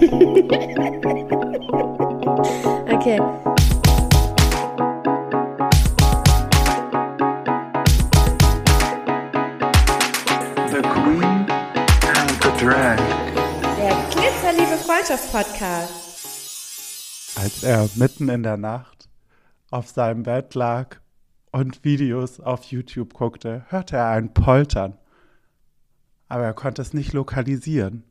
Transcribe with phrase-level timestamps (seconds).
[0.00, 0.08] okay.
[10.68, 11.44] The Queen
[12.02, 12.98] and the Drag.
[13.76, 17.36] Der Glitzerliebe Freundschaftspodcast.
[17.36, 19.10] als er mitten in der Nacht
[19.70, 20.96] auf seinem Bett lag
[21.52, 24.96] und Videos auf YouTube guckte, hörte er ein Poltern.
[26.28, 28.04] Aber er konnte es nicht lokalisieren.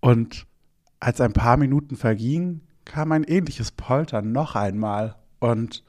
[0.00, 0.46] Und
[1.00, 5.16] als ein paar Minuten vergingen, kam ein ähnliches Poltern noch einmal.
[5.38, 5.84] Und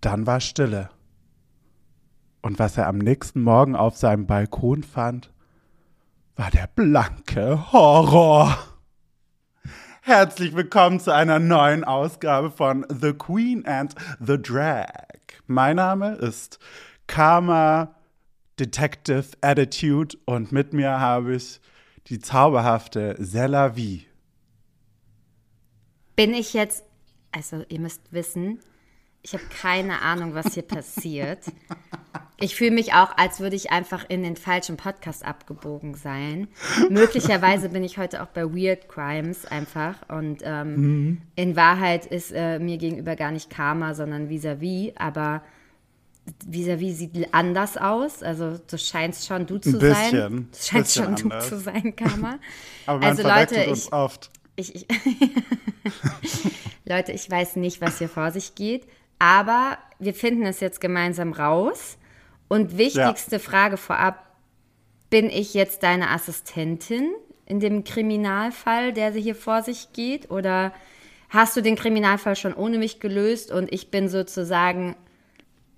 [0.00, 0.90] dann war Stille.
[2.42, 5.32] Und was er am nächsten Morgen auf seinem Balkon fand,
[6.36, 8.56] war der blanke Horror.
[10.02, 14.86] Herzlich willkommen zu einer neuen Ausgabe von The Queen and the Drag.
[15.48, 16.60] Mein Name ist
[17.08, 17.96] Karma
[18.60, 21.60] Detective Attitude und mit mir habe ich
[22.06, 24.05] die zauberhafte Selavi.
[26.16, 26.84] Bin ich jetzt,
[27.32, 28.60] also ihr müsst wissen,
[29.22, 31.40] ich habe keine Ahnung, was hier passiert.
[32.38, 36.48] Ich fühle mich auch, als würde ich einfach in den falschen Podcast abgebogen sein.
[36.90, 40.08] Möglicherweise bin ich heute auch bei Weird Crimes einfach.
[40.08, 44.92] Und ähm, in Wahrheit ist äh, mir gegenüber gar nicht Karma, sondern vis-à-vis.
[44.96, 45.42] Aber
[46.46, 48.22] vis-à-vis sieht anders aus.
[48.22, 49.90] Also du scheinst schon du zu Ein sein.
[50.10, 51.48] bisschen, Du scheinst bisschen schon anders.
[51.48, 52.38] du zu sein, Karma.
[52.86, 54.30] Aber man also Leute, uns ich, oft.
[54.56, 54.86] Ich, ich
[56.84, 58.86] Leute, ich weiß nicht, was hier vor sich geht,
[59.18, 61.98] aber wir finden es jetzt gemeinsam raus.
[62.48, 64.24] Und wichtigste Frage vorab,
[65.10, 67.10] bin ich jetzt deine Assistentin
[67.44, 70.30] in dem Kriminalfall, der hier vor sich geht?
[70.30, 70.72] Oder
[71.28, 74.96] hast du den Kriminalfall schon ohne mich gelöst und ich bin sozusagen,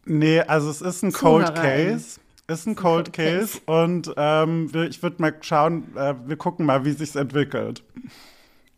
[0.04, 1.90] Nee, also es ist ein Cold Zuhörerin.
[1.90, 2.20] Case.
[2.46, 3.60] Ist ein Cold Cold Case.
[3.60, 7.82] Case und ähm, ich würde mal schauen, äh, wir gucken mal, wie sich's entwickelt.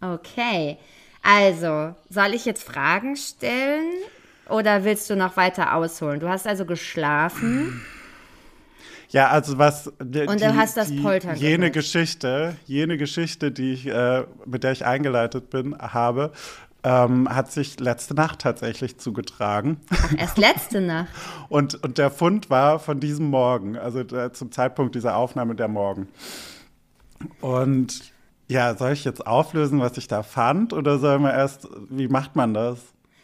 [0.01, 0.79] Okay,
[1.23, 3.93] also, soll ich jetzt Fragen stellen
[4.49, 6.21] oder willst du noch weiter ausholen?
[6.21, 7.83] Du hast also geschlafen.
[9.11, 11.75] Ja, also was die, Und du hast das Poltern jene gehört.
[11.75, 16.33] Geschichte, jene Geschichte, die ich äh, mit der ich eingeleitet bin, habe,
[16.85, 19.79] ähm, hat sich letzte Nacht tatsächlich zugetragen.
[20.17, 21.09] Erst letzte Nacht.
[21.49, 25.69] Und, und der Fund war von diesem Morgen, also der, zum Zeitpunkt dieser Aufnahme der
[25.69, 26.09] Morgen.
[27.41, 28.10] Und
[28.51, 30.73] ja, soll ich jetzt auflösen, was ich da fand?
[30.73, 32.79] Oder soll man erst, wie macht man das?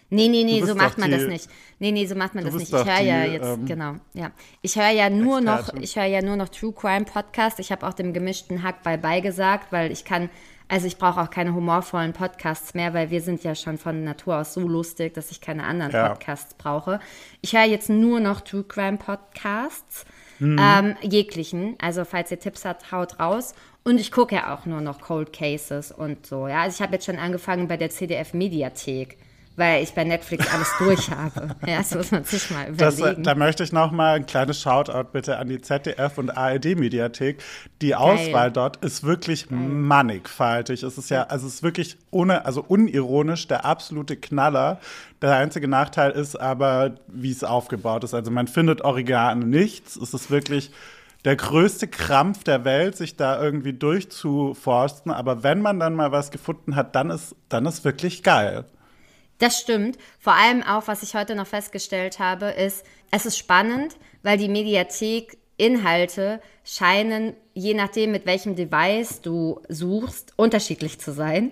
[0.09, 1.48] Nee, nee, nee, so macht man die- das nicht.
[1.81, 2.72] Nee, nee, so macht man das nicht.
[2.72, 4.31] Ich höre ja jetzt, ähm, genau, ja.
[4.62, 5.82] Ich höre ja nur noch, Expertin.
[5.82, 7.59] ich höre ja nur noch True Crime Podcast.
[7.59, 10.31] Ich habe auch dem gemischten Hack bei beigesagt, weil ich kann,
[10.69, 14.36] also ich brauche auch keine humorvollen Podcasts mehr, weil wir sind ja schon von Natur
[14.36, 16.10] aus so lustig, dass ich keine anderen Ja.
[16.10, 17.00] Podcasts brauche.
[17.41, 20.04] Ich höre jetzt nur noch True Crime Podcasts.
[20.38, 20.59] Mhm.
[20.60, 21.75] Ähm, jeglichen.
[21.81, 23.54] Also falls ihr Tipps habt, haut raus.
[23.86, 26.48] Und ich gucke ja auch nur noch Cold Cases und so.
[26.48, 29.16] Ja, also ich habe jetzt schon angefangen bei der CDF Mediathek,
[29.54, 31.54] weil ich bei Netflix alles durch habe.
[31.64, 33.22] Ja, das muss man sich mal Das, äh, überlegen.
[33.22, 37.41] da möchte ich noch mal ein kleines Shoutout bitte an die ZDF und ARD-Mediathek.
[37.80, 40.82] Die Auswahl dort ist wirklich mannigfaltig.
[40.82, 44.80] Es ist ja, also es ist wirklich ohne, also unironisch der absolute Knaller.
[45.22, 48.14] Der einzige Nachteil ist aber, wie es aufgebaut ist.
[48.14, 49.94] Also man findet original nichts.
[49.94, 50.72] Es ist wirklich
[51.26, 55.10] der größte Krampf der Welt, sich da irgendwie durchzuforsten.
[55.10, 58.64] Aber wenn man dann mal was gefunden hat, dann ist, dann ist wirklich geil.
[59.38, 59.98] Das stimmt.
[60.20, 64.48] Vor allem auch, was ich heute noch festgestellt habe, ist, es ist spannend, weil die
[64.48, 71.50] Mediathek Inhalte scheinen, je nachdem, mit welchem Device du suchst, unterschiedlich zu sein.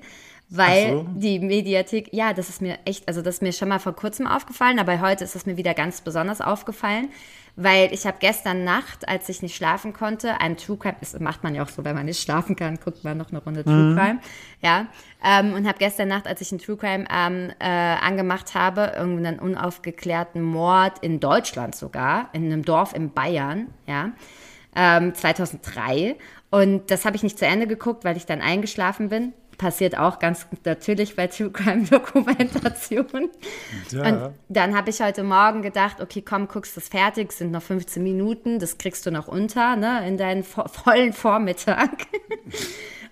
[0.50, 1.06] Weil so.
[1.16, 4.28] die Mediathek, ja, das ist mir echt, also das ist mir schon mal vor kurzem
[4.28, 7.08] aufgefallen, aber heute ist es mir wieder ganz besonders aufgefallen,
[7.56, 11.44] weil ich habe gestern Nacht, als ich nicht schlafen konnte, ein True Crime, das macht
[11.44, 13.94] man ja auch so, wenn man nicht schlafen kann, guckt man noch eine Runde True
[13.94, 14.19] Crime,
[14.60, 14.87] ja,
[15.25, 19.38] ähm, und habe gestern Nacht, als ich einen True Crime ähm, äh, angemacht habe, irgendeinen
[19.38, 24.12] unaufgeklärten Mord in Deutschland sogar, in einem Dorf in Bayern, ja,
[24.75, 26.16] ähm, 2003.
[26.50, 29.32] Und das habe ich nicht zu Ende geguckt, weil ich dann eingeschlafen bin.
[29.59, 33.31] Passiert auch ganz natürlich bei True Crime Dokumentationen.
[33.93, 38.02] Und dann habe ich heute Morgen gedacht, okay, komm, guckst das fertig, sind noch 15
[38.02, 42.06] Minuten, das kriegst du noch unter, ne, in deinen vo vollen Vormittag.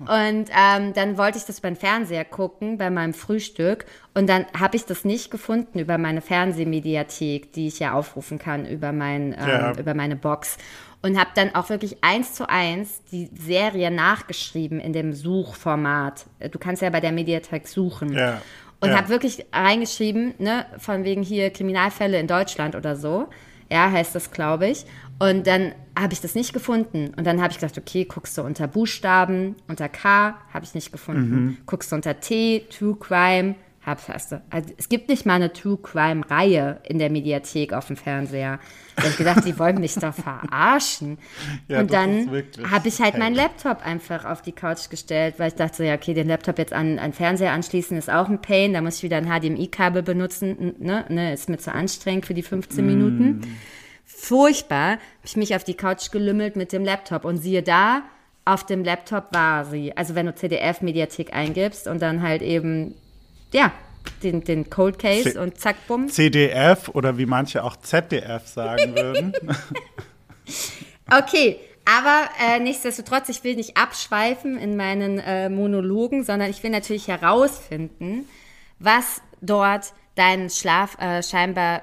[0.01, 3.85] Und ähm, dann wollte ich das beim Fernseher gucken, bei meinem Frühstück.
[4.15, 8.67] Und dann habe ich das nicht gefunden über meine Fernsehmediathek, die ich ja aufrufen kann
[8.67, 9.73] über, mein, ähm, Ja.
[9.79, 10.59] über meine Box.
[11.05, 16.27] Und habe dann auch wirklich eins zu eins die Serie nachgeschrieben in dem Suchformat.
[16.53, 18.13] Du kannst ja bei der Mediathek suchen.
[18.13, 18.41] Ja.
[18.81, 18.97] Und Ja.
[18.97, 23.29] habe wirklich reingeschrieben, ne, von wegen hier Kriminalfälle in Deutschland oder so.
[23.71, 24.85] ja, heißt das, glaube ich.
[25.19, 27.15] Und dann habe ich das nicht gefunden.
[27.17, 30.93] Und dann habe ich gedacht, okay, guckst du unter Buchstaben, unter K, habe ich nicht
[30.93, 31.57] gefunden.
[31.65, 33.55] Guckst du unter T, True Crime,
[33.85, 34.41] hab, hast du.
[34.51, 38.61] Also, es gibt nicht mal eine True Crime Reihe in der Mediathek auf dem Fernseher.
[38.97, 41.19] Da ich gedacht, die wollen mich doch verarschen.
[41.69, 42.31] Ja, und dann
[42.71, 43.47] habe ich halt meinen heavy.
[43.47, 46.73] Laptop einfach auf die Couch gestellt, weil ich dachte so, ja, okay, den Laptop jetzt
[46.73, 48.75] an einen Fernseher anschließen ist auch ein Pain.
[48.75, 50.75] Da muss ich wieder ein HDMI-Kabel benutzen.
[50.79, 51.05] Ne?
[51.09, 51.33] Ne?
[51.33, 53.57] Ist mir zu anstrengend für die 15 Minuten.
[54.05, 54.93] Furchtbar.
[54.93, 57.25] Habe ich mich auf die Couch gelümmelt mit dem Laptop.
[57.25, 58.03] Und siehe da,
[58.45, 59.97] auf dem Laptop war sie.
[59.97, 62.95] Also wenn du CDF-Mediathek eingibst und dann halt eben,
[63.53, 63.73] ja,
[64.23, 66.09] den, den Cold Case C- und zack, bumm.
[66.09, 69.33] CDF oder wie manche auch ZDF sagen würden.
[71.11, 76.71] Okay, aber äh, nichtsdestotrotz, ich will nicht abschweifen in meinen äh, Monologen, sondern ich will
[76.71, 78.29] natürlich herausfinden,
[78.79, 81.83] was dort deinen Schlaf äh, scheinbar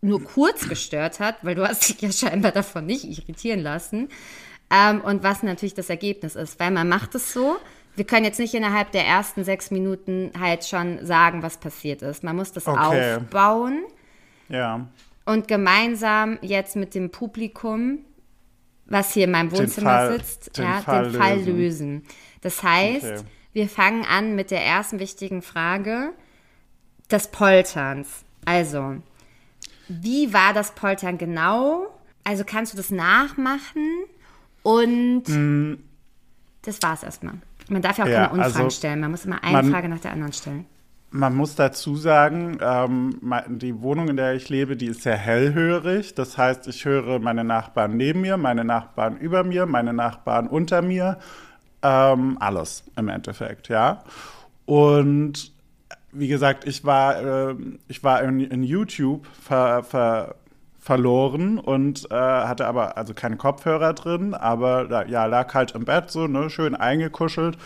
[0.00, 4.08] nur kurz gestört hat, weil du hast dich ja scheinbar davon nicht irritieren lassen.
[4.70, 7.56] Ähm, und was natürlich das Ergebnis ist, weil man macht es so.
[7.96, 12.24] Wir können jetzt nicht innerhalb der ersten sechs Minuten halt schon sagen, was passiert ist.
[12.24, 13.16] Man muss das Okay.
[13.16, 13.84] aufbauen
[14.48, 14.86] ja.
[15.24, 17.98] und gemeinsam jetzt mit dem Publikum,
[18.86, 21.56] was hier in meinem Wohnzimmer Fall- sitzt, den ja, Fall den Fall lösen.
[21.56, 22.02] lösen.
[22.42, 23.20] Das heißt, Okay.
[23.52, 26.12] wir fangen an mit der ersten wichtigen Frage
[27.10, 28.24] des Polterns.
[28.44, 28.96] Also,
[29.88, 31.86] wie war das Poltern genau?
[32.24, 33.86] Also kannst du das nachmachen?
[34.62, 35.24] Und
[36.62, 37.34] das war's erstmal.
[37.68, 38.08] Man darf ja auch.
[38.08, 39.00] Ja, keine Unfragen also stellen.
[39.00, 40.66] Man muss immer eine man- Frage nach der anderen stellen.
[41.10, 46.16] Man muss dazu sagen, ähm, die Wohnung, in der ich lebe, die ist sehr hellhörig.
[46.16, 50.82] Das heißt, ich höre meine Nachbarn neben mir, meine Nachbarn über mir, meine Nachbarn unter
[50.82, 51.18] mir.
[51.82, 54.02] Ähm, alles im Endeffekt, ja.
[54.66, 55.52] Und
[56.10, 60.34] wie gesagt, ich war, ähm, ich war in, in YouTube ver, ver,
[60.84, 66.10] verloren und äh, hatte aber also keine Kopfhörer drin, aber ja, lag halt im Bett
[66.10, 67.56] so, ne, schön eingekuschelt.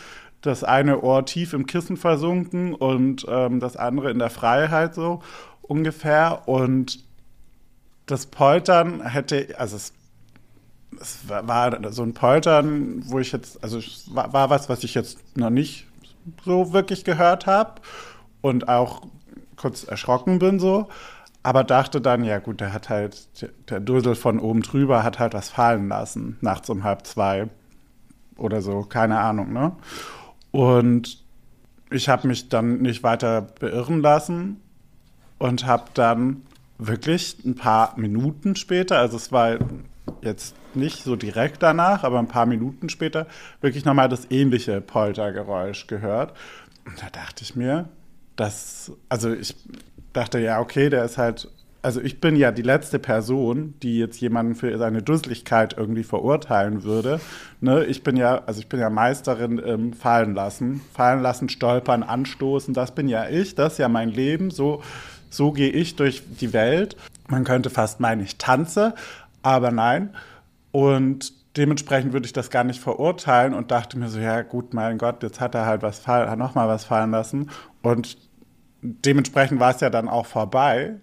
[0.40, 5.20] Das eine Ohr tief im Kissen versunken und ähm, das andere in der Freiheit so
[5.62, 6.42] ungefähr.
[6.46, 7.02] Und
[8.06, 9.94] das Poltern hätte, also es
[11.00, 14.84] es war, war so ein Poltern, wo ich jetzt, also es war, war was, was
[14.84, 15.88] ich jetzt noch nicht
[16.44, 17.80] so wirklich gehört habe
[18.42, 19.02] und auch
[19.56, 20.88] kurz erschrocken bin so,
[21.42, 23.28] aber dachte dann, ja gut, der hat halt,
[23.70, 27.48] der, Dussel von oben drüber hat halt was fallen lassen, nachts um halb zwei
[28.36, 29.72] oder so, keine Ahnung, ne?
[30.50, 31.22] Und
[31.90, 34.60] ich habe mich dann nicht weiter beirren lassen
[35.38, 36.42] und habe dann
[36.78, 39.58] wirklich ein paar Minuten später, also es war
[40.22, 43.26] jetzt nicht so direkt danach, aber ein paar Minuten später,
[43.60, 46.34] wirklich nochmal das ähnliche Poltergeräusch gehört.
[46.84, 47.88] Und da dachte ich mir,
[48.36, 49.56] dass, also ich
[50.18, 51.48] dachte, ja, okay, der ist halt,
[51.80, 56.82] also ich bin ja die letzte Person, die jetzt jemanden für seine Dusseligkeit irgendwie verurteilen
[56.82, 57.20] würde.
[57.60, 57.84] Ne?
[57.84, 60.80] Ich bin ja, also ich bin ja Meisterin im Fallen lassen.
[60.92, 64.82] Fallen lassen, stolpern, anstoßen, das bin ja ich, das ist ja mein Leben, so,
[65.30, 66.96] so gehe ich durch die Welt.
[67.28, 68.94] Man könnte fast meinen, ich tanze,
[69.42, 70.10] aber nein.
[70.72, 74.98] Und dementsprechend würde ich das gar nicht verurteilen und dachte mir so, ja gut, mein
[74.98, 77.50] Gott, jetzt hat er halt was fall, hat noch mal was fallen lassen
[77.82, 78.27] und
[78.82, 80.94] dementsprechend war es ja dann auch vorbei.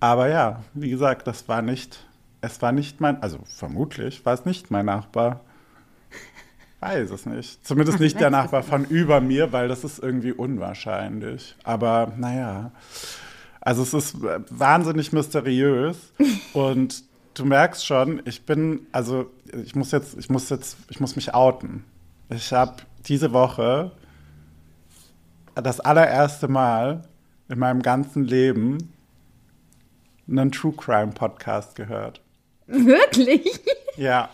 [0.00, 2.06] Aber ja, wie gesagt, das war nicht,
[2.40, 5.40] es war nicht mein, also vermutlich war es nicht mein Nachbar.
[6.80, 7.66] Weiß es nicht.
[7.66, 11.56] Zumindest nicht der Nachbar von über mir, weil das ist irgendwie unwahrscheinlich.
[11.64, 12.70] Aber naja,
[13.60, 15.96] also es ist äh, wahnsinnig mysteriös
[16.52, 17.02] und
[17.34, 19.30] du merkst schon, ich bin, also
[19.64, 21.84] ich muss jetzt, ich muss jetzt, ich muss mich outen.
[22.28, 23.92] Ich habe diese Woche
[25.56, 27.02] das allererste Mal
[27.48, 28.92] in meinem ganzen Leben
[30.28, 32.20] einen True Crime Podcast gehört.
[32.66, 33.60] Wirklich?
[33.96, 34.28] Ja,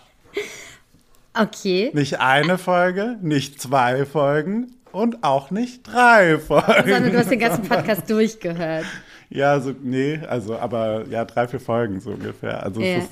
[1.35, 1.91] Okay.
[1.95, 6.91] nicht eine Folge, nicht zwei Folgen und auch nicht drei Folgen.
[6.91, 8.85] Sondern du hast den ganzen Podcast durchgehört.
[9.31, 12.63] Ja, so, nee, also, aber ja, drei, vier Folgen so ungefähr.
[12.63, 13.09] Also, ist,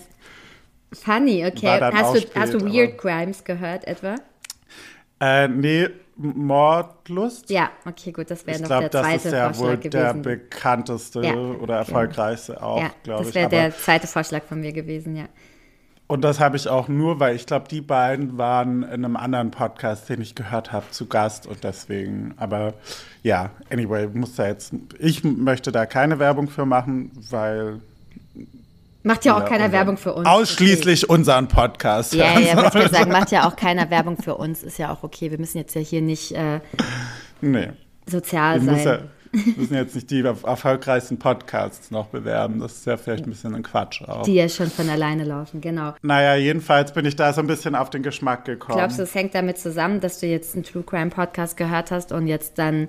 [0.93, 1.81] Funny, okay.
[1.81, 4.17] Hast du, spät, hast du Weird Crimes gehört etwa?
[5.21, 5.88] äh, nee,
[6.23, 7.49] Mordlust.
[7.50, 9.91] Ja, okay, gut, das wäre Ich noch glaube, der das zweite ist ja wohl Vorschlag
[9.91, 10.23] der gewesen.
[10.23, 13.35] bekannteste Ja, oder erfolgreichste auch, ja, glaube das ich.
[13.35, 15.25] wäre Aber, der zweite Vorschlag von mir gewesen, ja.
[16.07, 19.50] und das habe ich auch nur, weil ich glaube, die beiden waren in einem anderen
[19.50, 22.75] Podcast, den ich gehört habe, zu Gast und deswegen, aber
[23.23, 27.81] ja, anyway, muss da jetzt, ich möchte da keine Werbung für machen, weil
[29.02, 30.26] Macht ja auch Ja, keiner Werbung für uns.
[30.26, 32.14] Ausschließlich unseren Podcast.
[32.14, 32.23] Okay.
[32.23, 34.92] Ja, hören ja, wollte ich sagen, macht ja auch keiner Werbung für uns, ist ja
[34.92, 35.30] auch okay.
[35.30, 36.61] Wir müssen jetzt ja hier nicht äh,
[37.40, 37.69] Nee.
[38.07, 39.11] sozial Ich muss, ja, sein.
[39.33, 42.59] Wir müssen jetzt nicht die er- erfolgreichsten Podcasts noch bewerben.
[42.59, 44.23] Das ist ja vielleicht ein bisschen ein Quatsch auch.
[44.25, 45.95] Die ja schon von alleine laufen, genau.
[46.02, 48.76] naja, jedenfalls bin ich da so ein bisschen auf den Geschmack gekommen.
[48.78, 52.11] Glaubst du, es hängt damit zusammen, dass du jetzt einen True Crime Podcast gehört hast
[52.12, 52.88] und jetzt dann,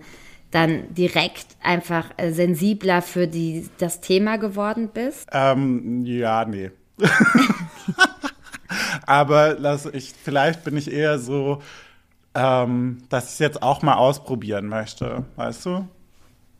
[0.51, 5.27] dann direkt einfach äh, sensibler für die, das Thema geworden bist?
[5.31, 6.71] Ähm, ja, nee.
[9.05, 11.61] Aber lass ich, vielleicht bin ich eher so,
[12.35, 15.87] ähm, dass ich es jetzt auch mal ausprobieren möchte, weißt du?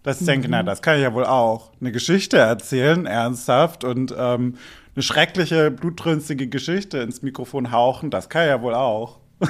[0.03, 1.71] Dass ich denke, na, das kann ich ja wohl auch.
[1.79, 4.57] Eine Geschichte erzählen, ernsthaft, und ähm,
[4.95, 9.19] eine schreckliche, blutrünstige Geschichte ins Mikrofon hauchen, das kann ich ja wohl auch.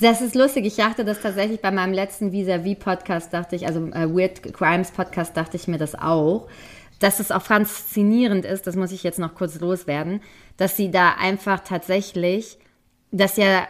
[0.00, 0.66] Das ist lustig.
[0.66, 5.36] Ich dachte das tatsächlich bei meinem letzten Vis-a-vis-Podcast, dachte ich, also äh, Weird Crimes Podcast,
[5.36, 6.48] dachte ich mir das auch.
[6.98, 10.20] Dass es auch faszinierend ist, das muss ich jetzt noch kurz loswerden,
[10.56, 12.58] dass sie da einfach tatsächlich,
[13.10, 13.66] das ja,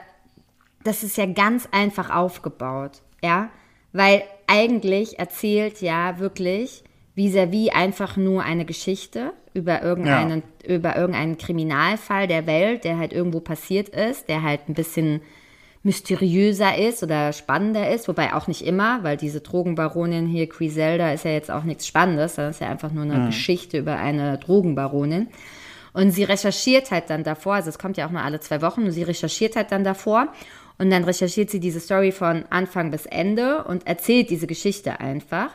[0.83, 3.49] das ist ja ganz einfach aufgebaut, ja,
[3.93, 6.85] weil eigentlich erzählt ja wirklich
[7.17, 13.41] vis-à-vis einfach nur eine Geschichte über irgendeinen, über irgendeinen Kriminalfall der Welt, der halt irgendwo
[13.41, 15.23] passiert ist, der halt ein bisschen
[15.85, 21.27] mysteriöser ist oder spannender ist, wobei auch nicht immer, weil diese Drogenbaronin hier, Griselda, ist
[21.27, 25.29] ja jetzt auch nichts Spannendes, das ist ja einfach nur eine Geschichte über eine Drogenbaronin.
[25.93, 28.85] Und sie recherchiert halt dann davor, also es kommt ja auch nur alle zwei Wochen,
[28.85, 30.29] und sie recherchiert halt dann davor
[30.79, 35.51] und dann recherchiert sie diese Story von Anfang bis Ende und erzählt diese Geschichte einfach.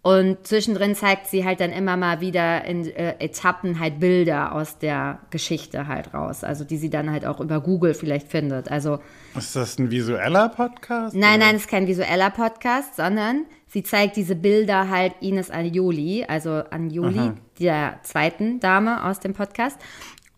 [0.00, 4.78] Und zwischendrin zeigt sie halt dann immer mal wieder in äh, Etappen halt Bilder aus
[4.78, 6.44] der Geschichte halt raus.
[6.44, 8.70] Also die sie dann halt auch über Google vielleicht findet.
[8.70, 9.00] Also
[9.36, 11.16] Ist das ein visueller Podcast?
[11.16, 11.46] nein, oder?
[11.46, 16.62] nein, es ist kein visueller Podcast, sondern sie zeigt diese Bilder halt Ines Anjoli, also
[16.70, 19.78] Anjoli, der zweiten Dame aus dem Podcast.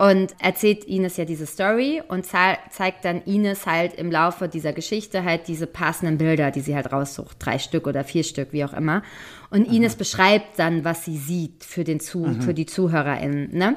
[0.00, 4.72] Und erzählt Ines ja diese Story und zei- zeigt dann Ines halt im Laufe dieser
[4.72, 7.36] Geschichte halt diese passenden Bilder, die sie halt raussucht.
[7.38, 9.02] Drei Stück oder vier Stück, wie auch immer.
[9.50, 13.54] Und Ines beschreibt dann, was sie sieht für, den Zu für die ZuhörerInnen.
[13.54, 13.76] Ne?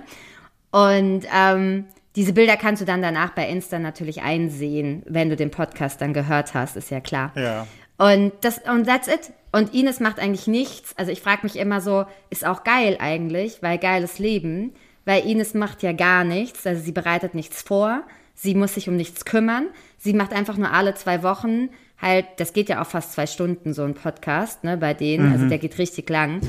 [0.71, 5.51] Und ähm, diese Bilder kannst du dann danach bei Insta natürlich einsehen, wenn du den
[5.51, 7.33] Podcast dann gehört hast, ist ja klar.
[7.35, 7.67] Ja.
[7.97, 9.33] Und das und that's it.
[9.51, 10.97] Und Ines macht eigentlich nichts.
[10.97, 14.73] Also ich frage mich immer so, ist auch geil eigentlich, weil geiles Leben,
[15.05, 18.01] weil Ines macht ja gar nichts, also sie bereitet nichts vor,
[18.35, 19.67] sie muss sich um nichts kümmern,
[19.97, 21.69] sie macht einfach nur alle zwei Wochen
[22.01, 25.47] halt, das geht ja auch fast zwei Stunden so ein Podcast, ne, bei denen, also
[25.47, 26.41] der geht richtig lang.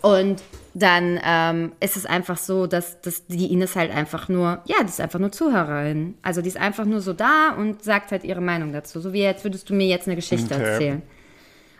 [0.00, 0.42] Und
[0.74, 4.88] dann ähm, ist es einfach so, dass, dass die Ines halt einfach nur, ja, die
[4.88, 6.14] ist einfach nur Zuhörerin.
[6.22, 9.00] Also die ist einfach nur so da und sagt halt ihre Meinung dazu.
[9.00, 10.64] So wie jetzt würdest du mir jetzt eine Geschichte Okay.
[10.64, 11.02] erzählen.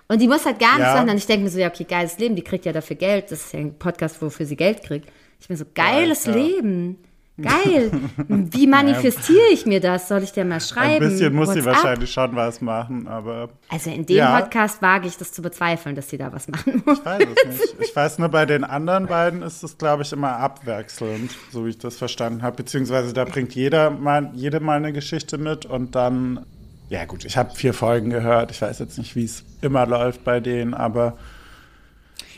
[0.09, 0.95] Und die muss halt gar nichts Ja.
[0.97, 1.11] machen.
[1.11, 3.31] Und ich denke mir so, ja, okay, geiles Leben, die kriegt ja dafür Geld.
[3.31, 5.09] Das ist ja ein Podcast, wofür sie Geld kriegt.
[5.41, 6.35] Ich bin so, geiles ja.
[6.35, 6.99] Leben.
[7.41, 7.93] Geil.
[8.27, 10.09] Wie manifestiere ich mir das?
[10.09, 11.05] Soll ich dir mal schreiben?
[11.05, 14.41] Ein bisschen muss sie wahrscheinlich schon was machen, aber Also in dem Ja.
[14.41, 16.99] Podcast wage ich das zu bezweifeln, dass sie da was machen muss.
[16.99, 17.91] ich weiß es nicht.
[17.91, 21.71] Ich weiß nur, bei den anderen beiden ist es, glaube ich, immer abwechselnd, so wie
[21.71, 22.57] ich das verstanden habe.
[22.57, 26.45] Beziehungsweise da bringt jeder mal, jede mal eine Geschichte mit und dann,
[26.89, 28.51] ja gut, ich habe vier Folgen gehört.
[28.51, 31.17] Ich weiß jetzt nicht, wie es immer läuft bei denen, aber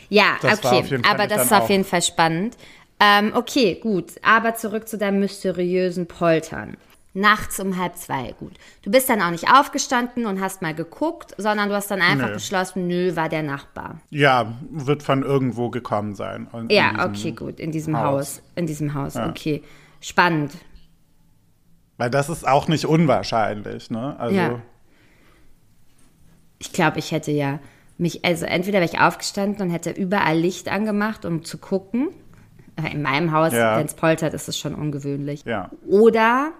[0.09, 2.55] Ja, Das okay, aber das ist auf jeden Fall spannend.
[3.03, 6.77] Ähm, okay, gut, aber zurück zu deinem mysteriösen Poltern.
[7.13, 8.53] Nachts um halb zwei, gut.
[8.83, 12.27] Du bist dann auch nicht aufgestanden und hast mal geguckt, sondern du hast dann einfach
[12.27, 12.33] Nö.
[12.35, 13.99] beschlossen, nö, war der Nachbar.
[14.11, 16.47] ja, wird von irgendwo gekommen sein.
[16.53, 18.37] In Ja, diesem- okay, gut, in diesem Haus.
[18.37, 18.41] Haus.
[18.55, 19.27] In diesem Haus, Ja.
[19.27, 19.61] okay.
[19.99, 20.53] Spannend.
[21.97, 24.15] Weil das ist auch nicht unwahrscheinlich, ne?
[24.19, 24.61] Also, Ja.
[26.59, 27.59] Ich glaube, ich hätte ja
[27.97, 32.09] mich, also entweder wäre ich aufgestanden und hätte überall Licht angemacht, um zu gucken.
[32.75, 33.77] Äh, In meinem Haus, Ja.
[33.77, 35.43] wenn es poltert, ist es schon ungewöhnlich.
[35.45, 35.69] Ja.
[35.87, 36.51] Oder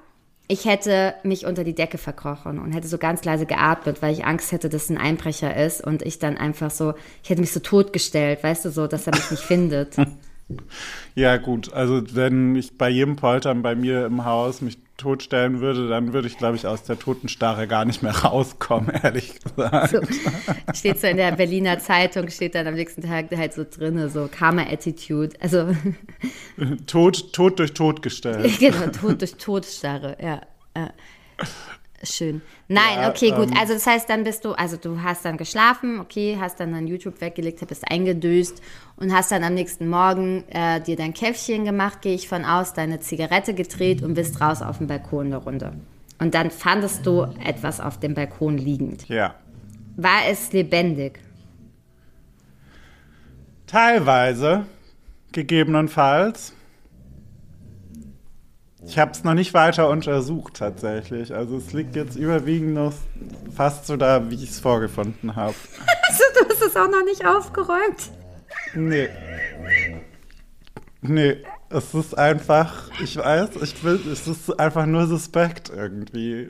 [0.48, 4.26] ich hätte mich unter die Decke verkrochen und hätte so ganz leise geatmet, weil ich
[4.26, 7.62] Angst hätte, dass ein Einbrecher ist und ich dann einfach so, ich hätte mich so
[7.62, 9.96] totgestellt, weißt du, so, dass er mich nicht findet.
[11.16, 11.72] Ja, gut.
[11.72, 16.28] Also, wenn ich bei jedem Poltern bei mir im Haus mich totstellen würde, dann würde
[16.28, 19.92] ich, glaube ich, aus der Totenstarre gar nicht mehr rauskommen, ehrlich gesagt.
[19.92, 20.02] So,
[20.74, 24.30] steht so in der Berliner Zeitung, steht dann am nächsten Tag halt so drinne, so
[24.32, 25.36] Karma-Attitude.
[25.40, 25.76] Also,
[26.86, 28.52] Tod, Tod durch Tod gestellt.
[28.60, 30.42] genau, Tod durch Todstarre, ja.
[32.04, 32.42] Schön.
[32.68, 33.52] Nein, Ja, okay, gut.
[33.52, 36.72] ähm, Also das heißt, dann bist du, also du hast dann geschlafen, okay, hast dann
[36.72, 38.62] dein YouTube weggelegt, bist eingedöst
[38.96, 42.74] und hast dann am nächsten Morgen äh, dir dein Käffchen gemacht, gehe ich von aus,
[42.74, 45.74] deine Zigarette gedreht und bist raus auf dem Balkon eine Runde.
[46.20, 49.08] Und dann fandest du etwas auf dem Balkon liegend.
[49.08, 49.36] Ja.
[49.96, 51.20] War es lebendig?
[53.68, 54.66] Teilweise,
[55.32, 56.54] gegebenenfalls.
[58.86, 61.34] Ich habe es noch nicht weiter untersucht tatsächlich.
[61.34, 62.94] Also es liegt jetzt überwiegend noch
[63.56, 65.56] fast so da, wie ich es vorgefunden habe.
[66.12, 68.12] Also, du hast es auch noch nicht aufgeräumt.
[68.74, 69.08] Nee.
[71.02, 71.38] Nee,
[71.70, 76.50] es ist einfach, ich weiß, ich will, es ist einfach nur suspekt irgendwie.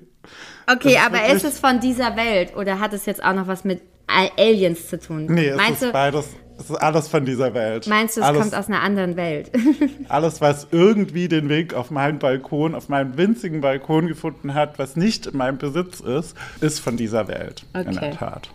[0.65, 3.63] Okay, ist aber ist es von dieser Welt oder hat es jetzt auch noch was
[3.63, 5.27] mit Aliens zu tun?
[5.27, 6.29] Nee, es meinst, ist beides,
[6.61, 7.87] es ist alles von dieser Welt.
[7.87, 9.51] meinst du, es alles, kommt aus einer anderen Welt?
[10.09, 14.95] Alles, was irgendwie den Weg auf meinen Balkon, auf meinen winzigen Balkon gefunden hat, was
[14.95, 17.65] nicht in meinem Besitz ist, ist von dieser Welt.
[17.73, 17.99] In Okay.
[17.99, 18.49] der Tat.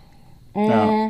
[0.55, 1.09] Ja.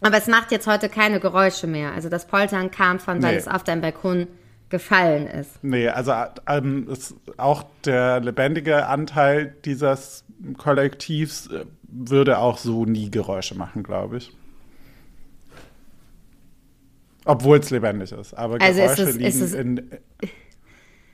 [0.00, 1.92] aber es macht jetzt heute keine Geräusche mehr.
[1.92, 3.38] Also das Poltern kam von, weil Nee.
[3.38, 4.26] es auf deinem Balkon
[4.70, 5.62] gefallen ist.
[5.62, 6.12] Nee, also
[6.48, 10.24] ähm, ist auch der lebendige Anteil dieses
[10.56, 14.32] Kollektivs äh, würde auch so nie Geräusche machen, glaube ich.
[17.24, 18.34] Obwohl es lebendig ist.
[18.34, 19.90] Aber Also ist Geräusche es- liegen ist es- in.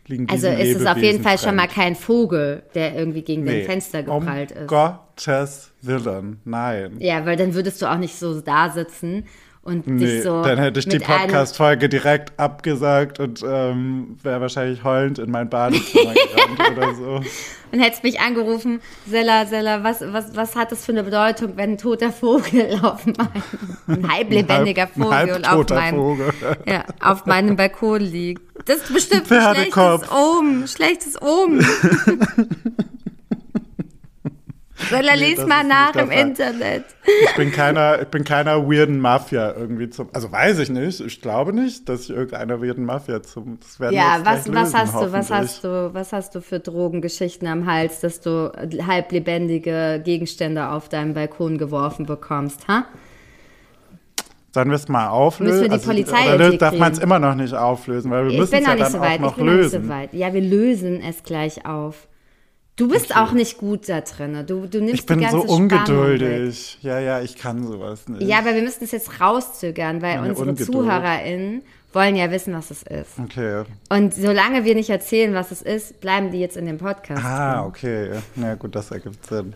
[0.07, 3.45] Liegen Also ist es auf jeden Lebewesen Fall schon mal kein Vogel, der irgendwie gegen
[3.45, 4.67] Nee, dein Fenster geprallt um ist.
[4.67, 6.97] Gottes Willen, nein.
[6.99, 9.25] Ja, weil dann würdest du auch nicht so da sitzen
[9.63, 10.43] und Nee, dich so.
[10.43, 16.15] dann hätte ich die Podcast-Folge direkt abgesagt und ähm, wäre wahrscheinlich heulend in mein Badezimmer
[16.15, 17.21] gerannt oder so.
[17.73, 21.73] Und hättest mich angerufen, Sella, Sella, was, was, was hat das für eine Bedeutung, wenn
[21.73, 23.19] ein toter Vogel auf meinem,
[23.87, 26.33] ein halblebendiger Ein halb- Vogel ein auf meinem, Vogel.
[26.67, 28.43] Ja, auf meinem Balkon liegt.
[28.69, 30.11] Das ist bestimmt ein schlechtes.
[30.11, 31.65] Omen, schlechtes Omen.
[34.89, 36.11] Sella, Nee, lies das mal nach im.
[36.11, 36.85] Internet.
[37.25, 40.09] Ich bin keiner, ich bin keiner weirden Mafia irgendwie zum.
[40.13, 41.01] Also weiß ich nicht.
[41.01, 43.59] Ich glaube nicht, dass ich irgendeiner weirden Mafia zum.
[43.91, 47.47] Ja, was, gleich was lösen, hast du, was hast du, was hast du für Drogengeschichten
[47.49, 48.53] am Hals, dass du
[48.87, 52.87] halblebendige Gegenstände auf deinem Balkon geworfen bekommst, ha?
[54.53, 55.59] Sollen wir es mal auflösen?
[55.61, 58.39] Müssen wir die Polizei oder darf man es immer noch nicht auflösen, weil wir Ich
[58.39, 59.63] müssen bin es noch ja nicht dann so auch weit, ich noch bin noch nicht
[59.63, 59.83] lösen.
[59.85, 60.13] so weit.
[60.13, 62.09] Ja, wir lösen es gleich auf.
[62.77, 64.45] Du bist auch nicht gut da drin.
[64.47, 66.79] Du, du nimmst Ich bin die ganze so ungeduldig.
[66.81, 68.23] Ja, ja, ich kann sowas nicht.
[68.23, 70.73] Ja, aber wir müssen es jetzt rauszögern, weil Meine unsere Ungeduld.
[70.73, 71.63] ZuhörerInnen
[71.93, 73.19] wollen ja wissen, was es ist.
[73.19, 73.65] Okay.
[73.91, 77.23] Und solange wir nicht erzählen, was es ist, bleiben die jetzt in dem Podcast.
[77.25, 78.13] Ah, okay.
[78.37, 79.53] Na gut, das ergibt Sinn.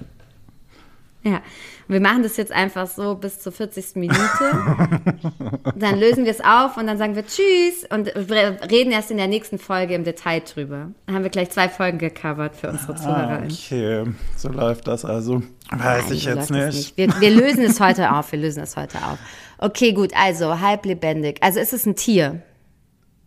[1.26, 1.40] Ja,
[1.88, 3.96] wir machen das jetzt einfach so bis zur 40.
[3.96, 4.18] Minute.
[5.74, 9.26] dann lösen wir es auf und dann sagen wir Tschüss und reden erst in der
[9.26, 10.90] nächsten Folge im Detail drüber.
[11.06, 13.50] Dann haben wir gleich zwei Folgen gecovert für unsere Ah, ZuhörerInnen.
[13.52, 14.04] okay.
[14.36, 15.42] So läuft das also.
[15.70, 16.96] Weiß Nein, ich so jetzt es nicht.
[16.98, 18.30] Wir, wir lösen es heute auf.
[18.32, 19.18] Wir lösen es heute auf.
[19.56, 20.12] Okay, gut.
[20.14, 21.38] Also halblebendig.
[21.42, 22.42] Also ist es ein Tier?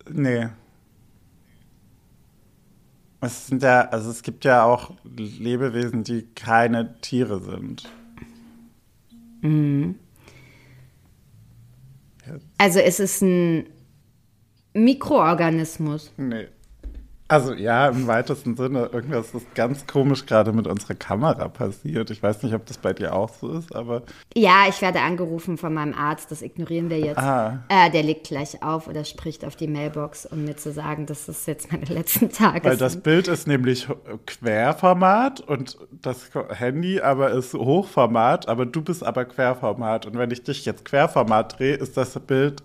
[0.10, 0.50] Nee.
[3.20, 7.90] Es sind ja, also es gibt ja auch Lebewesen, die keine Tiere sind.
[12.58, 13.70] Also ist es ein
[14.74, 16.12] Mikroorganismus?
[16.18, 16.48] Nee.
[17.30, 22.10] Also ja, im weitesten Sinne, irgendwas ist ganz komisch gerade mit unserer Kamera passiert.
[22.10, 25.58] Ich weiß nicht, ob das bei dir auch so ist, aber Ja, ich werde angerufen
[25.58, 26.32] von meinem Arzt.
[26.32, 27.18] Das ignorieren wir jetzt.
[27.18, 27.64] Ah.
[27.68, 31.28] Äh, der legt gleich auf oder spricht auf die Mailbox, um mir zu sagen, dass
[31.28, 32.98] es jetzt meine letzten Tage weil das.
[32.98, 33.88] Bild ist nämlich
[34.26, 40.06] Querformat und das Handy aber ist Hochformat, aber du bist aber Querformat.
[40.06, 42.64] Und wenn ich dich jetzt Querformat drehe, ist das Bild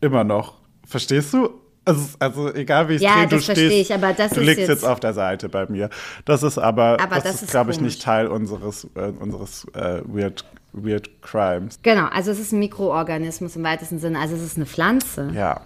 [0.00, 0.54] immer noch.
[0.86, 1.59] Verstehst du?
[1.84, 3.58] Also, also egal wie ich Ja, drehe, du stehst,
[3.90, 5.88] ich, aber das du ist liegst jetzt- jetzt auf der Seite bei mir.
[6.26, 9.66] Das ist aber, Aber das, das ist, ist glaube ich, nicht Teil unseres, äh, unseres
[9.74, 11.78] äh, Weird, Weird Crimes.
[11.82, 14.18] Genau, also es ist ein Mikroorganismus im weitesten Sinne.
[14.20, 15.30] Also es ist eine Pflanze.
[15.34, 15.62] Ja,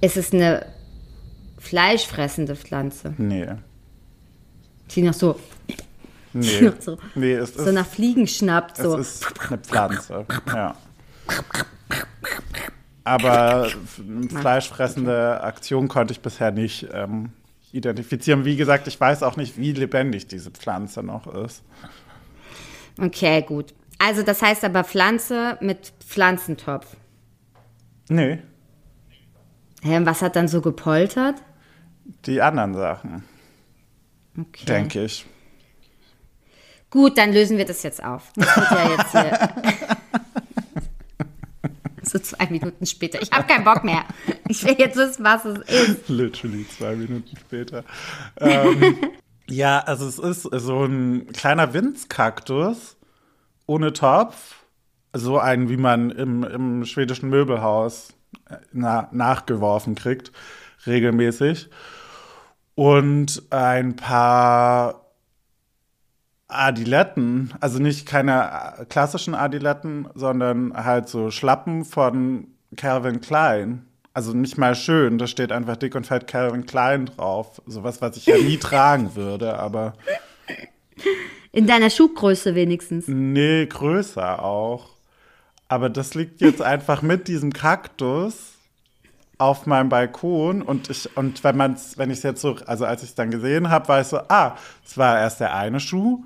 [0.00, 0.66] Es ist eine
[1.58, 3.46] fleischfressende Pflanze, nee.
[4.90, 5.38] die noch so,
[6.34, 8.78] Nee, so, nee es so ist, nach Fliegen schnappt.
[8.78, 8.98] So.
[8.98, 10.26] es ist eine Pflanze.
[10.48, 10.74] Ja.
[13.04, 17.32] Aber eine fleischfressende Aktion konnte ich bisher nicht ähm,
[17.72, 18.44] identifizieren.
[18.44, 21.62] Wie gesagt, ich weiß auch nicht, wie lebendig diese Pflanze noch ist.
[23.00, 23.74] Okay, gut.
[23.98, 26.86] Also das heißt aber Pflanze mit Pflanzentopf.
[28.08, 28.38] Nee,
[29.84, 31.36] Hä, und was hat dann so gepoltert?
[32.26, 33.24] die anderen Sachen,
[34.38, 34.64] Okay.
[34.66, 35.26] denke ich.
[36.90, 38.32] Gut, dann lösen wir das jetzt auf.
[38.36, 39.38] Das wird ja jetzt hier.
[42.12, 43.20] so zwei Minuten später.
[43.22, 44.04] Ich habe keinen Bock mehr.
[44.48, 46.08] Ich will jetzt wissen, was es ist.
[46.08, 47.84] Literally zwei Minuten später.
[48.38, 48.98] ähm,
[49.48, 52.96] ja, also es ist so ein kleiner Winzkaktus
[53.66, 54.56] ohne Topf.
[55.14, 58.14] So einen, wie man im, im schwedischen Möbelhaus
[58.48, 60.32] äh, na, nachgeworfen kriegt,
[60.86, 61.68] regelmäßig.
[62.74, 65.01] Und ein paar
[66.52, 73.84] Adiletten, also nicht keine äh, klassischen Adiletten, sondern halt so Schlappen von Calvin Klein.
[74.14, 77.62] Also nicht mal schön, da steht einfach dick und fett Calvin Klein drauf.
[77.66, 79.94] Sowas, was ich ja nie tragen würde, aber
[81.52, 83.08] In deiner Schuhgröße wenigstens.
[83.08, 84.90] nee, größer auch.
[85.68, 88.52] Aber das liegt jetzt einfach mit diesem Kaktus
[89.38, 93.02] auf meinem Balkon und ich und wenn man's, wenn ich es jetzt so, also als
[93.02, 96.22] ich es dann gesehen habe, war ich so, ah, es war erst der eine Schuh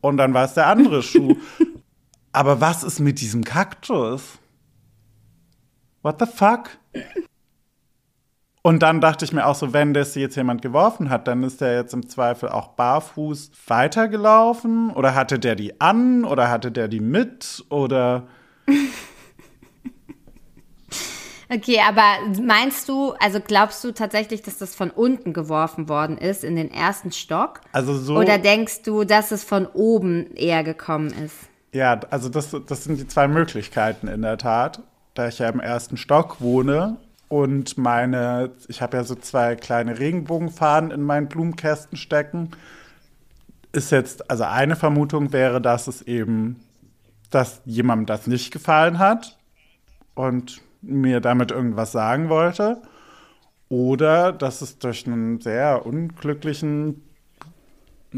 [0.00, 1.36] und dann war es der andere Schuh.
[2.32, 4.38] Aber was ist mit diesem Kaktus?
[6.02, 6.78] What the fuck?
[8.62, 11.60] Und dann dachte ich mir auch so, wenn das jetzt jemand geworfen hat, dann ist
[11.62, 16.88] der jetzt im Zweifel auch barfuß weitergelaufen oder hatte der die an oder hatte der
[16.88, 18.26] die mit oder
[21.52, 22.02] Okay, aber
[22.40, 26.70] meinst du, also glaubst du tatsächlich, dass das von unten geworfen worden ist in den
[26.70, 27.60] ersten Stock?
[27.72, 31.34] also so Oder denkst du, dass es von oben eher gekommen ist?
[31.72, 34.80] Ja, also das, das sind die zwei Möglichkeiten in der Tat.
[35.14, 39.98] Da ich ja im ersten Stock wohne und meine, ich habe ja so zwei kleine
[39.98, 42.52] Regenbogenfahnen in meinen Blumenkästen stecken,
[43.72, 46.60] ist jetzt, also eine Vermutung wäre, dass es eben,
[47.30, 49.36] dass jemandem das nicht gefallen hat
[50.14, 52.82] und mir damit irgendwas sagen wollte.
[53.68, 57.02] Oder dass es durch einen sehr unglücklichen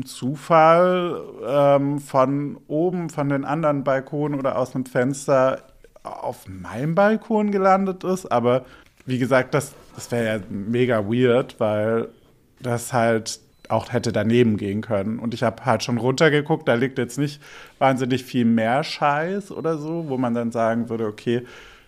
[0.05, 5.63] Zufall ähm, von oben, von den anderen Balkonen oder aus einem Fenster
[6.03, 8.27] auf meinem Balkon gelandet ist.
[8.33, 8.65] Aber
[9.05, 12.09] wie gesagt, das, das wäre ja mega weird, weil
[12.61, 15.19] das halt auch hätte daneben gehen können.
[15.19, 17.41] Und ich habe halt schon runtergeguckt, da liegt jetzt nicht
[17.79, 21.43] wahnsinnig viel mehr Scheiß oder so, wo man dann sagen würde, okay,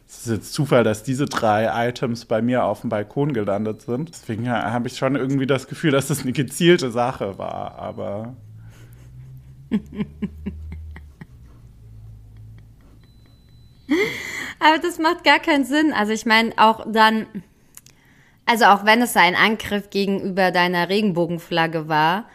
[0.07, 4.11] es ist jetzt Zufall, dass diese drei Items bei mir auf dem Balkon gelandet sind.
[4.11, 7.79] Deswegen habe ich schon irgendwie das Gefühl, dass das eine gezielte Sache war.
[7.79, 8.37] Aber
[14.61, 15.93] Aber das macht gar keinen Sinn.
[15.93, 17.27] Also ich meine, auch dann,
[18.47, 22.27] also auch wenn es ein Angriff gegenüber deiner Regenbogenflagge war,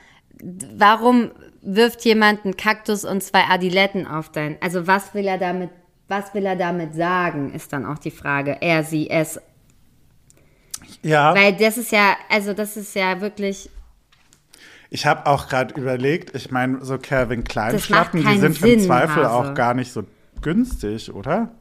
[0.41, 5.71] warum wirft jemand einen Kaktus und zwei Adiletten auf dein, also was will er damit,
[6.09, 8.57] was will er damit sagen, ist dann auch die Frage.
[8.61, 9.39] Er, sie, es.
[11.01, 13.69] ja, Weil das ist ja, also das ist ja wirklich,
[14.89, 18.85] ich habe auch gerade überlegt, ich meine, so Calvin Klein Schlappen, die sind Sinn, im
[18.85, 19.31] Zweifel Hase.
[19.31, 20.03] auch gar nicht so
[20.41, 21.51] günstig, oder?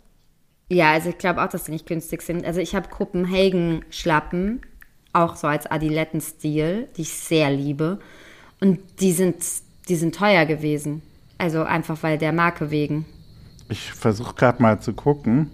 [0.70, 2.44] ja, also ich glaube auch, dass sie nicht günstig sind.
[2.44, 4.60] Also ich habe Copenhagen-Schlappen,
[5.12, 7.98] auch so als Adiletten-Stil, die ich sehr liebe.
[8.60, 9.36] Und die sind,
[9.88, 11.02] die sind teuer gewesen.
[11.38, 13.06] Also einfach weil der Marke wegen.
[13.68, 15.50] Ich versuche gerade mal zu gucken.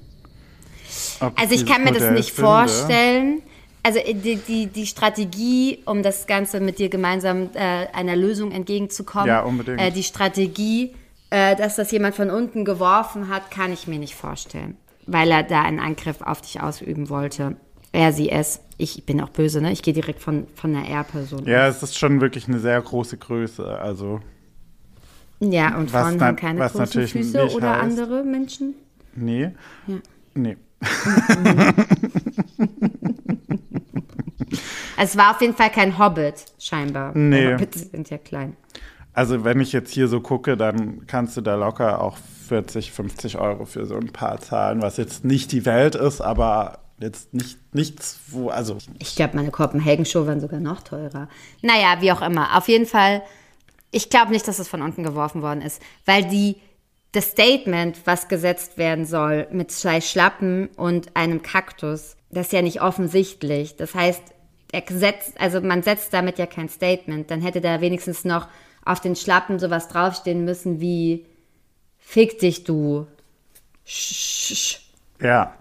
[1.36, 2.50] Also ich kann mir das Modell nicht finde.
[2.50, 3.42] vorstellen.
[3.82, 8.52] Also äh, die, die, die Strategie, um das Ganze mit dir gemeinsam äh, einer Lösung
[8.52, 9.80] entgegenzukommen, Ja, unbedingt.
[9.80, 10.94] Äh, die Strategie,
[11.30, 14.76] äh, dass das jemand von unten geworfen hat, kann ich mir nicht vorstellen.
[15.06, 17.56] Weil er da einen Angriff auf dich ausüben wollte.
[17.92, 18.60] Er, sie, es.
[18.76, 19.70] Ich bin auch böse, ne?
[19.70, 21.46] Ich gehe direkt von, von der R-Person.
[21.46, 23.78] Ja, es ist schon wirklich eine sehr große Größe.
[23.78, 24.20] Also,
[25.52, 28.74] Ja, und Was Frauen na- haben keine großen natürlich Füße nicht oder heißt- andere Menschen.
[29.14, 29.50] nee.
[30.34, 30.56] Nee.
[34.96, 37.16] Es war auf jeden Fall kein Hobbit, scheinbar.
[37.16, 37.52] Nee.
[37.54, 38.56] Hobbits sind ja klein.
[39.12, 42.16] Also, wenn ich jetzt hier so gucke, dann kannst du da locker auch
[42.48, 46.78] 40, 50 Euro für so ein Paar zahlen, was jetzt nicht die Welt ist, aber
[47.00, 51.28] jetzt nicht nichts, wo, also Ich glaube, meine Copenhagen-Show waren sogar noch teurer.
[51.62, 52.56] Naja, wie auch immer.
[52.56, 53.22] Auf jeden Fall,
[53.94, 56.56] ich glaube nicht, dass es von unten geworfen worden ist, weil die,
[57.12, 62.62] das Statement, was gesetzt werden soll mit zwei Schlappen und einem Kaktus, das ist ja
[62.62, 63.76] nicht offensichtlich.
[63.76, 64.22] Das heißt,
[64.72, 67.30] er setzt, also man setzt damit ja kein Statement.
[67.30, 68.48] Dann hätte da wenigstens noch
[68.84, 71.26] auf den Schlappen sowas draufstehen müssen wie
[72.06, 73.06] Fick dich, du.
[73.84, 74.80] Sch, sch, sch,
[75.20, 75.54] ja.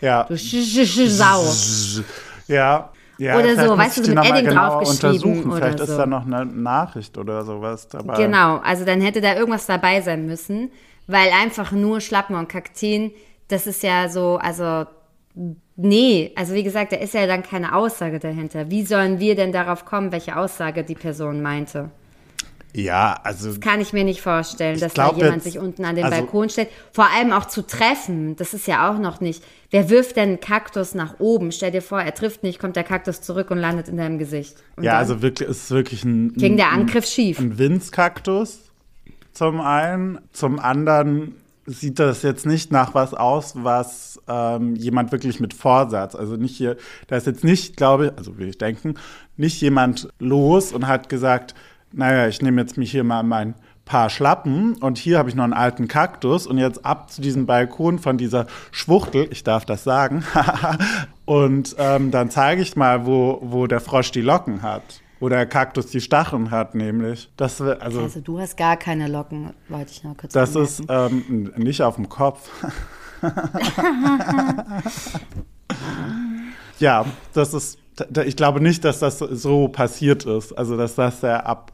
[0.00, 0.24] Ja.
[0.24, 1.44] du Sau.
[2.48, 2.92] Ja.
[3.18, 5.84] Ja Oder so, weißt du, so mit Edding genau draufgeschrieben oder Vielleicht so.
[5.84, 8.16] ist da noch eine Nachricht oder sowas dabei.
[8.16, 10.70] Genau, also dann hätte da irgendwas dabei sein müssen,
[11.06, 13.12] weil einfach nur Schlappen und Kakteen,
[13.48, 14.86] das ist ja so, also
[15.76, 18.70] nee, also wie gesagt, da ist ja dann keine Aussage dahinter.
[18.70, 21.90] Wie sollen wir denn darauf kommen, welche Aussage die Person meinte?
[22.76, 25.94] Ja, also Kann ich mir nicht vorstellen, dass glaub da jemand jetzt- sich unten an
[25.96, 26.68] den also- Balkon stellt.
[26.92, 29.42] Vor allem auch zu treffen, das ist ja auch noch nicht.
[29.70, 31.52] Wer wirft denn einen Kaktus nach oben?
[31.52, 34.56] Stell dir vor, er trifft nicht, kommt der Kaktus zurück und landet in deinem Gesicht.
[34.76, 37.38] Und ja, also wirklich, es ist wirklich ein, ging der ein, Angriff schief.
[37.38, 38.60] ein Winzkaktus
[39.32, 40.18] zum einen.
[40.32, 41.34] Zum anderen
[41.64, 46.56] sieht das jetzt nicht nach was aus, was ähm, jemand wirklich mit Vorsatz, also nicht
[46.56, 46.76] hier,
[47.08, 48.94] da ist jetzt nicht, glaube ich, also will ich denken,
[49.36, 51.54] nicht jemand los und hat gesagt,
[51.92, 55.44] naja, ich nehme jetzt mich hier mal mein paar Schlappen und hier habe ich noch
[55.44, 59.84] einen alten Kaktus und jetzt ab zu diesem Balkon von dieser Schwuchtel, ich darf das
[59.84, 60.24] sagen,
[61.26, 65.02] Und ähm, dann zeige ich mal, wo, wo der Frosch die Locken hat.
[65.18, 67.30] Wo der Kaktus die Stacheln hat, nämlich.
[67.36, 71.46] Das, also, Also du hast gar keine Locken, wollte ich noch kurz das anmerken.
[71.46, 72.48] ist ähm, nicht auf dem Kopf.
[76.78, 77.78] ja, das ist.
[78.24, 80.52] Ich glaube nicht, dass das so passiert ist.
[80.52, 81.72] Also, dass das der Ab.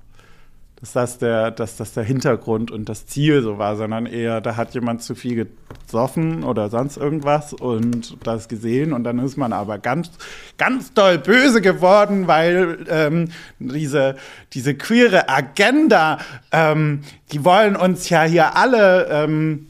[0.82, 4.56] Dass das, der, dass das der Hintergrund und das Ziel so war, sondern eher, da
[4.56, 5.48] hat jemand zu viel
[5.86, 10.10] gesoffen oder sonst irgendwas und das gesehen und dann ist man aber ganz,
[10.58, 13.28] ganz doll böse geworden, weil ähm,
[13.60, 14.16] diese,
[14.54, 16.18] diese queere Agenda,
[16.50, 19.68] ähm, die wollen uns ja hier alle ähm,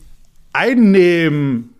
[0.55, 1.75] einnehmen.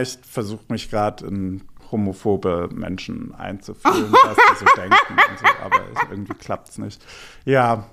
[0.00, 5.80] Ich versuche mich gerade in homophobe Menschen einzufühlen, was die so denken und so, aber
[6.10, 7.04] irgendwie klappt es nicht.
[7.44, 7.86] Ja,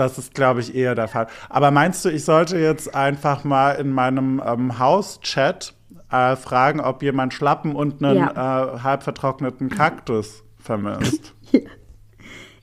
[0.00, 1.28] das ist, glaube ich, eher der Fall.
[1.48, 5.74] Aber meinst du, ich sollte jetzt einfach mal in meinem ähm, Hauschat
[6.10, 8.74] äh, fragen, ob jemand Schlappen und einen Ja.
[8.76, 11.34] äh, halb vertrockneten Kaktus vermisst?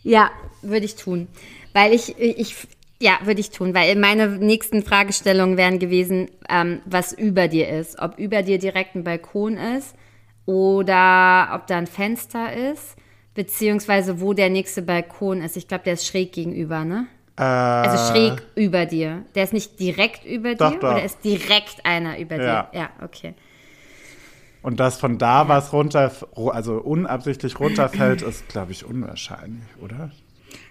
[0.04, 0.30] Ja,
[0.62, 1.28] würde ich tun.
[1.74, 2.56] Weil ich, ich,
[3.00, 8.00] ja, würde ich tun, weil meine nächsten Fragestellungen wären gewesen, ähm, was über dir ist.
[8.00, 9.96] Ob über dir direkt ein Balkon ist
[10.46, 12.96] oder ob da ein Fenster ist,
[13.34, 15.58] beziehungsweise wo der nächste Balkon ist.
[15.58, 17.08] Ich glaube, der ist schräg gegenüber, ne?
[17.44, 19.24] Also schräg über dir.
[19.36, 20.90] Der ist nicht direkt über Doch, dir doch.
[20.92, 22.70] oder ist direkt einer über Ja.
[22.72, 22.80] dir?
[22.80, 23.34] Ja, okay.
[24.64, 30.12] Und dass von da was runter, also unabsichtlich runterfällt, ist, glaube ich, unwahrscheinlich, oder?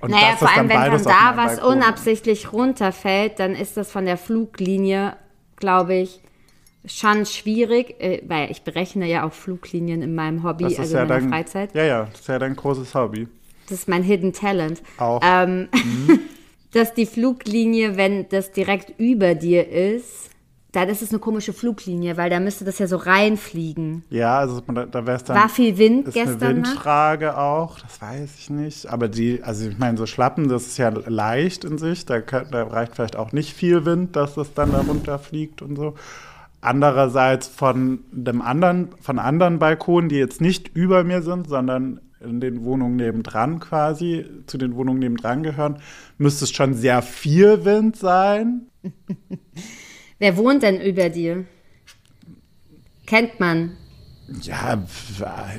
[0.01, 4.05] Und Naja, vor allem, wenn von da was Balkon- unabsichtlich runterfällt, dann ist das von
[4.05, 5.17] der Fluglinie,
[5.57, 6.21] glaube ich,
[6.85, 10.97] schon schwierig, äh, weil ich berechne ja auch Fluglinien in meinem Hobby, Das ist also
[10.97, 11.75] ja in meiner dein, Freizeit.
[11.75, 13.29] Ja, ja, das ist ja dein großes Hobby.
[13.69, 14.83] Das ist mein Hidden Talent.
[14.99, 15.21] Auch.
[15.25, 15.69] Ähm,
[16.77, 20.27] dass die Fluglinie, wenn das direkt über dir ist,
[20.77, 24.05] dann ist es eine komische Fluglinie, weil da müsste das ja so reinfliegen.
[24.11, 25.35] Ja, also da, da wäre es dann.
[25.35, 26.73] War viel Wind ist gestern eine Nacht?
[26.73, 28.87] Windfrage auch, das weiß ich nicht.
[28.87, 32.05] Aber die, also ich meine, so Schlappen, das ist ja leicht in sich.
[32.05, 35.77] Da, kann, da reicht vielleicht auch nicht viel Wind, dass das dann da runterfliegt und
[35.77, 35.95] so.
[36.61, 42.41] Andererseits von dem anderen, von anderen Balkonen, die jetzt nicht über mir sind, sondern in
[42.41, 45.79] den Wohnungen nebendran quasi, zu den Wohnungen nebendran gehören,
[46.19, 48.67] müsste es schon sehr viel Wind sein.
[50.19, 51.45] Wer wohnt denn über dir?
[53.07, 53.77] Kennt man.
[54.43, 54.83] Ja,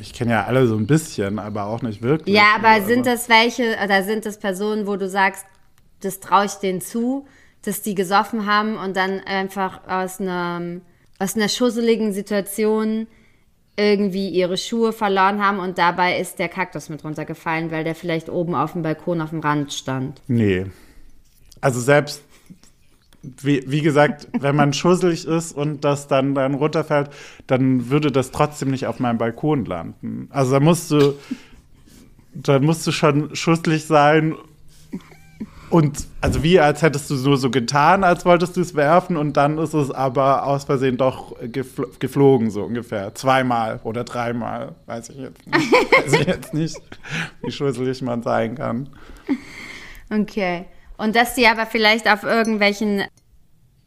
[0.02, 2.36] ich kenne ja alle so ein bisschen, aber auch nicht wirklich.
[2.36, 5.46] Ja, aber Also, sind das welche, oder sind das Personen, wo du sagst,
[6.02, 7.26] das traue ich denen zu,
[7.64, 10.82] dass die gesoffen haben und dann einfach aus einer,
[11.18, 13.08] aus einer schusseligen Situation
[13.78, 18.28] irgendwie ihre Schuhe verloren haben und dabei ist der Kaktus mit runtergefallen, weil der vielleicht
[18.28, 20.22] oben auf dem Balkon auf dem Rand stand.
[20.28, 20.66] Nee.
[21.62, 22.24] Also selbst,
[23.22, 27.12] wie, wie gesagt, wenn man schusselig ist und das dann, dann runterfällt,
[27.46, 30.28] dann würde das trotzdem nicht auf meinem Balkon landen.
[30.32, 31.14] Also da musst du,
[32.34, 34.36] da musst du schon schusselig sein
[35.70, 39.36] und also wie als hättest du nur so getan, als wolltest du es werfen und
[39.36, 43.14] dann ist es aber aus Versehen doch gefl geflogen, so ungefähr.
[43.16, 45.72] Zweimal oder dreimal, weiß ich jetzt nicht.
[45.74, 46.82] weiß ich jetzt nicht,
[47.42, 48.90] wie schusselig man sein kann.
[50.10, 50.66] Okay.
[50.98, 53.04] Und dass die aber vielleicht auf irgendwelchen,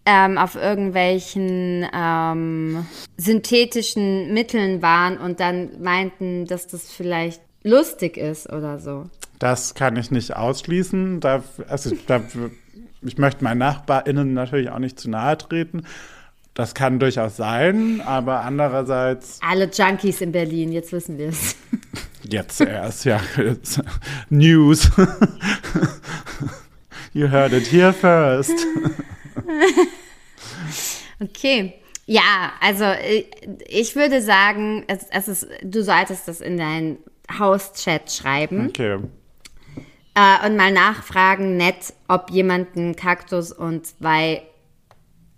[0.04, 8.52] ähm, auf irgendwelchen ähm, synthetischen Mitteln waren und dann meinten, dass das vielleicht lustig ist
[8.52, 9.06] oder so.
[9.40, 11.18] Das kann ich nicht ausschließen.
[11.18, 12.22] Da, also, da,
[13.02, 15.84] ich möchte meinen NachbarInnen natürlich auch nicht zu nahe treten.
[16.54, 21.56] Das kann durchaus sein, aber andererseits Alle Junkies in Berlin, jetzt wissen wir es.
[22.22, 23.80] jetzt erst, ja, jetzt,
[24.28, 24.90] News.
[27.14, 28.54] you heard it here first.
[31.22, 31.74] Okay.
[32.06, 33.26] Ja, also äh,
[33.68, 36.96] ich würde sagen, es, es ist, du solltest das in deinen
[37.38, 38.68] Hauschat schreiben.
[38.68, 38.98] Okay.
[40.14, 44.42] Äh, und mal nachfragen, nett, ob jemand einen Kaktus und zwei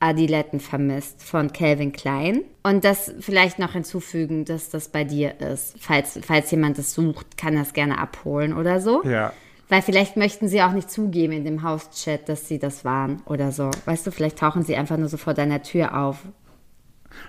[0.00, 2.42] Adiletten vermisst von Calvin Klein.
[2.64, 5.76] Und das vielleicht noch hinzufügen, dass das bei dir ist.
[5.78, 9.04] Falls, falls jemand das sucht, kann das gerne abholen oder so.
[9.04, 9.32] Ja.
[9.68, 13.52] Weil vielleicht möchten sie auch nicht zugeben in dem Hauschat, dass sie das waren oder
[13.52, 13.70] so.
[13.85, 16.18] Weißt du, vielleicht tauchen sie einfach nur so vor deiner Tür auf.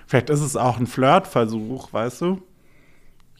[0.06, 2.42] Vielleicht ist es auch ein Flirtversuch, weißt du?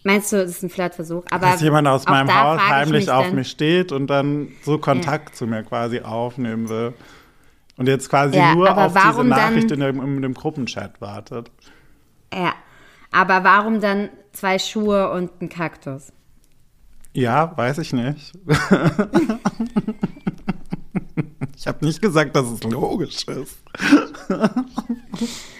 [0.04, 1.24] Meinst du, das ist ein Flirtversuch?
[1.30, 5.34] Aber Dass jemand aus meinem Haus heimlich auf dann- mich steht und dann so Kontakt
[5.34, 6.92] zu mir quasi aufnehmen will.
[7.76, 11.00] Und jetzt quasi Ja, nur auf diese warum dann- Nachricht in dem, in dem Gruppenchat
[11.00, 11.50] wartet.
[12.32, 12.52] Ja.
[13.10, 16.12] Aber warum dann zwei Schuhe und ein Kaktus?
[17.14, 18.32] Ja, weiß ich nicht.
[21.56, 23.58] ich habe nicht gesagt, dass es logisch ist.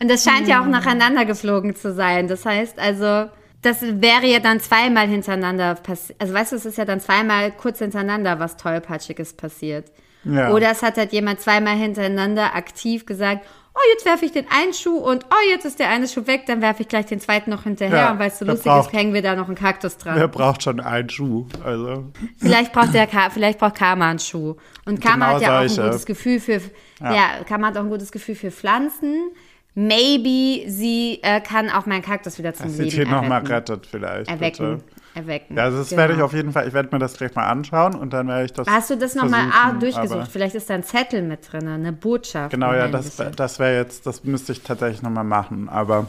[0.00, 2.26] Und das scheint ja auch nacheinander geflogen zu sein.
[2.28, 3.30] Das heißt also,
[3.62, 6.20] das wäre ja dann zweimal hintereinander passiert.
[6.20, 9.92] Also weißt du, es ist ja dann zweimal kurz hintereinander was Tollpatschiges passiert.
[10.24, 10.52] Ja.
[10.52, 14.74] Oder es hat halt jemand zweimal hintereinander aktiv gesagt, oh, jetzt werfe ich den einen
[14.74, 17.50] Schuh und oh, jetzt ist der eine Schuh weg, dann werfe ich gleich den zweiten
[17.50, 19.56] noch hinterher Ja, und weil es so lustig braucht- ist, hängen wir da noch einen
[19.56, 20.16] Kaktus dran.
[20.16, 21.46] Wer braucht schon einen Schuh?
[21.64, 22.06] Also,
[22.38, 24.56] Vielleicht braucht der Ka vielleicht braucht Karma einen Schuh.
[24.84, 26.60] Und Karma Genau hat ja auch ein gutes Gefühl für
[27.00, 27.14] ja.
[27.14, 27.28] Ja.
[27.48, 29.30] Karma hat auch ein gutes Gefühl für Pflanzen.
[29.74, 33.46] Maybe sie äh, kann auch meinen Kaktus wieder zum dass sie Leben hier nochmal erwecken.
[33.52, 34.30] rettet vielleicht.
[34.30, 34.76] erwecken.
[34.78, 34.84] Bitte.
[35.14, 35.56] Erwecken.
[35.56, 36.00] Ja, also das Genau.
[36.02, 38.44] werde ich auf jeden Fall, ich werde mir das gleich mal anschauen und dann werde
[38.44, 40.28] ich das Hast du das nochmal versuchen, durchgesucht?
[40.30, 42.50] Vielleicht ist da ein Zettel mit drin, eine Botschaft.
[42.52, 46.06] Genau, ja, das, das wäre jetzt, das müsste ich tatsächlich nochmal machen, aber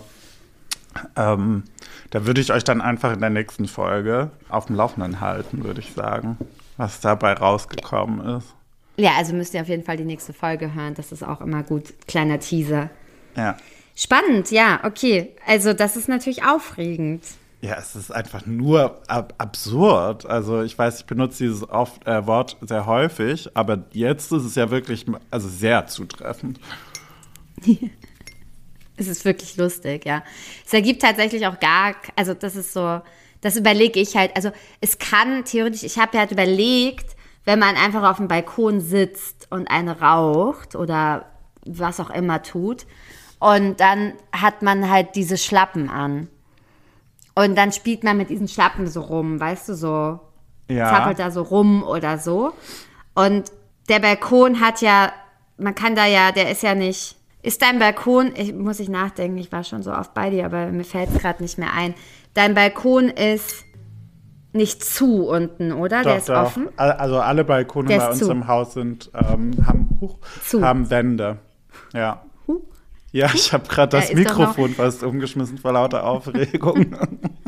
[1.16, 1.64] ähm,
[2.12, 5.80] da würde ich euch dann einfach in der nächsten Folge auf dem Laufenden halten, würde
[5.80, 6.38] ich sagen,
[6.78, 8.48] was dabei rausgekommen ist.
[8.98, 10.94] Ja, also müsst ihr auf jeden Fall die nächste Folge hören.
[10.96, 11.86] Das ist auch immer gut.
[12.08, 12.90] Kleiner Teaser.
[13.36, 13.58] Ja.
[13.96, 15.36] Spannend, ja, okay.
[15.46, 17.24] Also das ist natürlich aufregend.
[17.62, 20.26] Ja, es ist einfach nur ab absurd.
[20.26, 24.56] Also ich weiß, ich benutze dieses oft, äh, Wort sehr häufig, aber jetzt ist es
[24.56, 26.60] ja wirklich also sehr zutreffend.
[28.98, 30.22] Es ist wirklich lustig, ja.
[30.64, 33.02] Es ergibt tatsächlich auch gar, also das ist so,
[33.40, 34.36] das überlege ich halt.
[34.36, 38.80] Also es kann theoretisch, ich habe ja halt überlegt, wenn man einfach auf dem Balkon
[38.80, 41.26] sitzt und eine raucht oder
[41.66, 42.86] was auch immer tut
[43.42, 46.28] und dann hat man halt diese Schlappen an.
[47.36, 50.20] Und dann spielt man mit diesen Schlappen so rum, weißt du, so
[50.70, 50.90] Ja.
[50.90, 52.54] zappelt da so rum oder so.
[53.16, 53.52] Und
[53.90, 55.12] der Balkon hat ja,
[55.58, 57.18] man kann da ja, der ist ja nicht.
[57.42, 60.68] Ist dein Balkon, ich muss ich nachdenken, ich war schon so oft bei dir, aber
[60.68, 61.96] mir fällt es gerade nicht mehr ein.
[62.36, 63.64] Dein Balkon ist
[64.54, 66.04] nicht zu unten, oder?
[66.04, 66.68] der ist offen.
[66.78, 68.30] Al- Also alle Balkone bei uns zu.
[68.30, 70.18] im Haus sind, ähm, haben, huch,
[70.62, 71.40] haben Wände.
[71.94, 72.22] Ja.
[73.14, 76.96] Ja, ich habe gerade das Mikrofon fast umgeschmissen vor lauter Aufregung.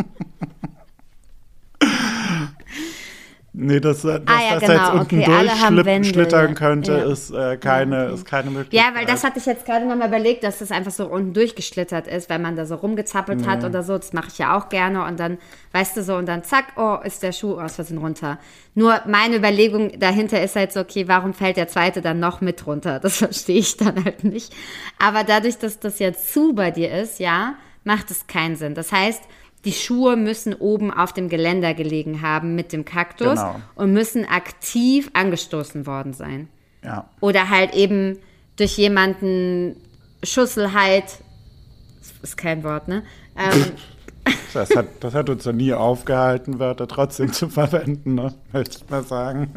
[3.63, 6.53] nee, dass, dass Ah, ja, das genau, jetzt unten okay, durchschlittern ja.
[6.53, 7.11] könnte, Ja.
[7.11, 8.93] ist, äh, keine, ist keine Möglichkeit.
[8.93, 12.07] Ja, weil das hatte ich jetzt gerade nochmal überlegt, dass das einfach so unten durchgeschlittert
[12.07, 13.97] ist, weil man da so rumgezappelt hat oder so.
[13.97, 15.03] Das mache ich ja auch gerne.
[15.05, 15.37] Und dann,
[15.71, 18.37] weißt du so, und dann zack, oh, ist der Schuh aus Versehen runter.
[18.75, 22.65] Nur meine Überlegung dahinter ist halt so, okay, warum fällt der zweite dann noch mit
[22.67, 22.99] runter?
[22.99, 24.53] Das verstehe ich dann halt nicht.
[24.99, 28.75] Aber dadurch, dass das jetzt zu bei dir ist, ja, macht es keinen Sinn.
[28.75, 29.21] Das heißt,
[29.65, 33.55] die Schuhe müssen oben auf dem Geländer gelegen haben mit dem Kaktus Genau.
[33.75, 36.47] und müssen aktiv angestoßen worden sein.
[36.83, 37.09] Ja.
[37.21, 38.17] Oder halt eben
[38.57, 39.77] durch jemanden
[40.21, 41.19] Schusselheit,
[42.21, 43.03] ist kein Wort, ne?
[43.37, 43.65] Ähm,
[44.53, 48.33] Das hat, das hat uns noch nie aufgehalten, Wörter trotzdem zu verwenden, ne?
[48.53, 49.51] möchte ich mal sagen.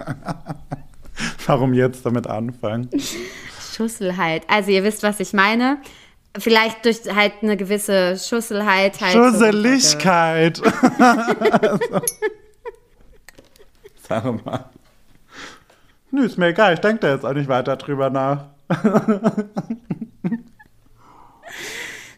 [1.46, 2.88] Warum jetzt damit anfangen?
[3.74, 4.42] Schusselheit.
[4.48, 5.78] Also ihr wisst, was ich meine.
[6.38, 9.12] Vielleicht durch halt eine gewisse Schusselheit halt.
[9.12, 10.60] so Schusseligkeit.
[14.08, 14.66] Sag mal.
[16.10, 16.74] Nö, ist mir egal.
[16.74, 18.46] Ich denke da jetzt auch nicht weiter drüber nach.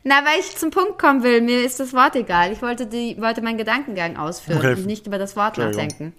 [0.05, 2.53] Na, weil ich zum Punkt kommen will, mir ist das Wort egal.
[2.53, 4.73] Ich wollte, die, wollte meinen Gedankengang ausführen Okay.
[4.75, 6.15] und nicht über das Wort nachdenken.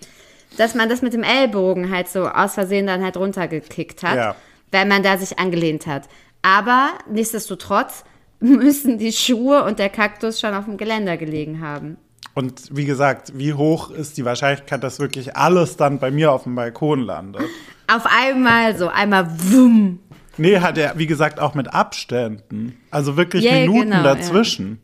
[0.58, 4.36] Dass man das mit dem Ellbogen halt so aus Versehen dann halt runtergekickt hat, Ja.
[4.72, 6.04] weil man da sich angelehnt hat.
[6.42, 8.04] Aber nichtsdestotrotz
[8.40, 11.98] müssen die Schuhe und der Kaktus schon auf dem Geländer gelegen haben.
[12.36, 16.44] Und wie gesagt, wie hoch ist die Wahrscheinlichkeit, dass wirklich alles dann bei mir auf
[16.44, 17.44] dem Balkon landet?
[17.92, 19.98] Auf einmal so, einmal wumm.
[20.38, 22.80] Nee, hat er, wie gesagt, auch mit Abständen.
[22.92, 24.04] Also wirklich Ja, Minuten genau, ja.
[24.04, 24.80] dazwischen.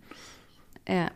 [0.89, 1.11] Ja.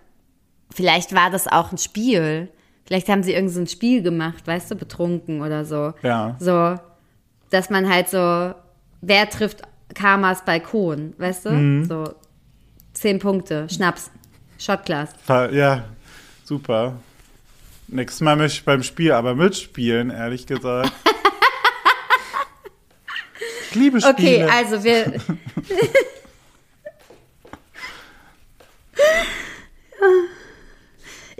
[0.72, 2.50] Vielleicht war das auch ein Spiel.
[2.86, 5.94] Vielleicht haben sie irgend so ein Spiel gemacht, weißt du, betrunken oder so.
[6.04, 6.36] Ja.
[6.40, 6.76] So,
[7.50, 8.54] dass man halt so,
[9.02, 11.50] wer trifft Karmas Balkon, weißt du?
[11.52, 11.86] Mhm.
[11.86, 12.14] So,
[12.94, 14.12] zehn Punkte, Schnaps,
[14.58, 15.10] Shotglas.
[15.28, 15.86] Ja,
[16.44, 16.96] super.
[17.88, 20.92] Nächstes Mal möchte ich beim Spiel aber mitspielen, ehrlich gesagt.
[23.70, 24.14] Ich liebe Spiele.
[24.14, 25.14] Okay, also wir.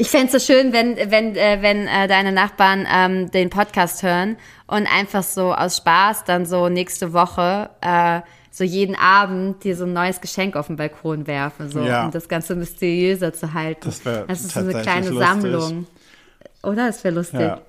[0.02, 4.02] Ich fände es so schön, wenn, wenn, äh, wenn äh, deine Nachbarn ähm, den Podcast
[4.02, 8.22] hören und einfach so aus Spaß dann so nächste Woche äh,
[8.60, 12.06] so jeden Abend dir so ein neues Geschenk auf den Balkon werfen, so, Ja.
[12.06, 13.82] um das Ganze mysteriöser zu halten.
[13.86, 15.28] Das wär ist so eine kleine lustig.
[15.28, 15.88] Sammlung.
[16.62, 16.88] Oder?
[16.88, 17.40] Das wäre lustig.
[17.40, 17.62] Ja.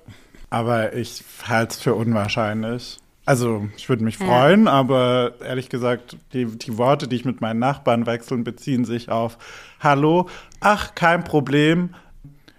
[0.49, 2.97] Aber ich halte es für unwahrscheinlich.
[3.25, 7.59] Also, ich würde mich freuen, aber ehrlich gesagt, die, die Worte, die ich mit meinen
[7.59, 9.37] Nachbarn wechseln, beziehen sich auf
[9.79, 10.27] Hallo,
[10.59, 11.95] ach, kein Problem.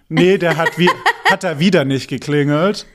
[0.09, 0.89] Nee, der hat, wie,
[1.31, 2.87] hat er wieder nicht geklingelt.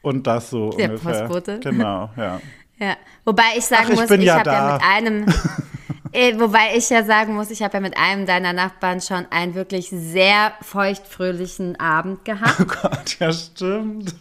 [0.00, 1.12] Und das so Der ungefähr.
[1.28, 1.60] Postbote.
[1.60, 2.40] Genau, ja.
[2.82, 5.26] Ja, wobei ich sagen Ach, ich muss, ich ja habe ja mit einem,
[6.14, 9.54] Äh, Wobei ich ja sagen muss, ich habe ja mit einem deiner Nachbarn schon einen
[9.54, 14.14] wirklich sehr feuchtfröhlichen Abend gehabt Oh Gott, ja, stimmt.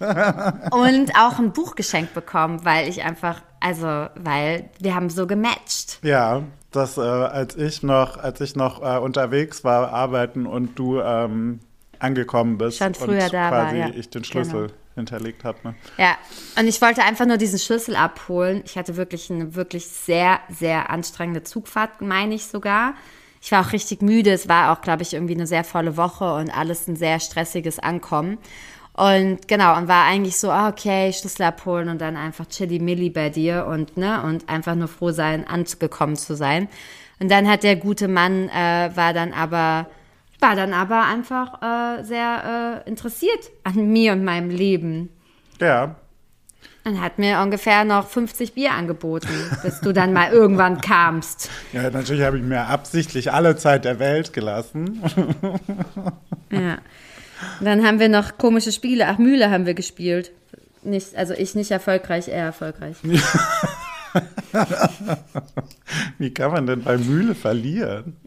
[0.71, 5.99] und auch ein Buch geschenkt bekommen, weil ich einfach, also, weil wir haben so gematcht.
[6.01, 11.01] Ja, das, äh, als ich noch, als ich noch äh, unterwegs war, arbeiten und du
[11.01, 11.59] ähm,
[11.99, 13.89] angekommen bist Schon früher und da war, quasi ja.
[13.93, 14.80] ich den Schlüssel Genau.
[15.01, 15.59] Hinterlegt habe.
[15.63, 15.75] Ne?
[15.97, 16.17] Ja,
[16.57, 18.63] und ich wollte einfach nur diesen Schlüssel abholen.
[18.65, 22.95] Ich hatte wirklich eine wirklich sehr, sehr anstrengende Zugfahrt, meine ich sogar.
[23.41, 24.31] Ich war auch richtig müde.
[24.31, 27.79] Es war auch, glaube ich, irgendwie eine sehr volle Woche und alles ein sehr stressiges
[27.79, 28.37] Ankommen.
[28.93, 33.09] Und genau, und war eigentlich so, ah, okay, Schlüssel abholen und dann einfach chilly milli
[33.09, 36.67] bei dir und, ne, und einfach nur froh sein, angekommen zu sein.
[37.19, 39.87] Und dann hat der gute Mann, äh, war dann aber,
[40.41, 45.09] war dann aber einfach äh, sehr äh, interessiert an mir und meinem Leben.
[45.59, 45.95] Ja,
[46.83, 49.29] Und hat mir ungefähr noch 50 Bier angeboten,
[49.61, 51.49] bis du dann mal irgendwann kamst.
[51.73, 55.01] ja, natürlich habe ich mir absichtlich alle Zeit der Welt gelassen.
[56.51, 56.79] Ja.
[57.59, 59.07] Und dann haben wir noch komische Spiele.
[59.07, 60.31] Ach, Mühle haben wir gespielt.
[60.83, 62.97] Nicht, also ich nicht erfolgreich, er erfolgreich.
[66.17, 68.17] Wie kann man denn bei Mühle verlieren?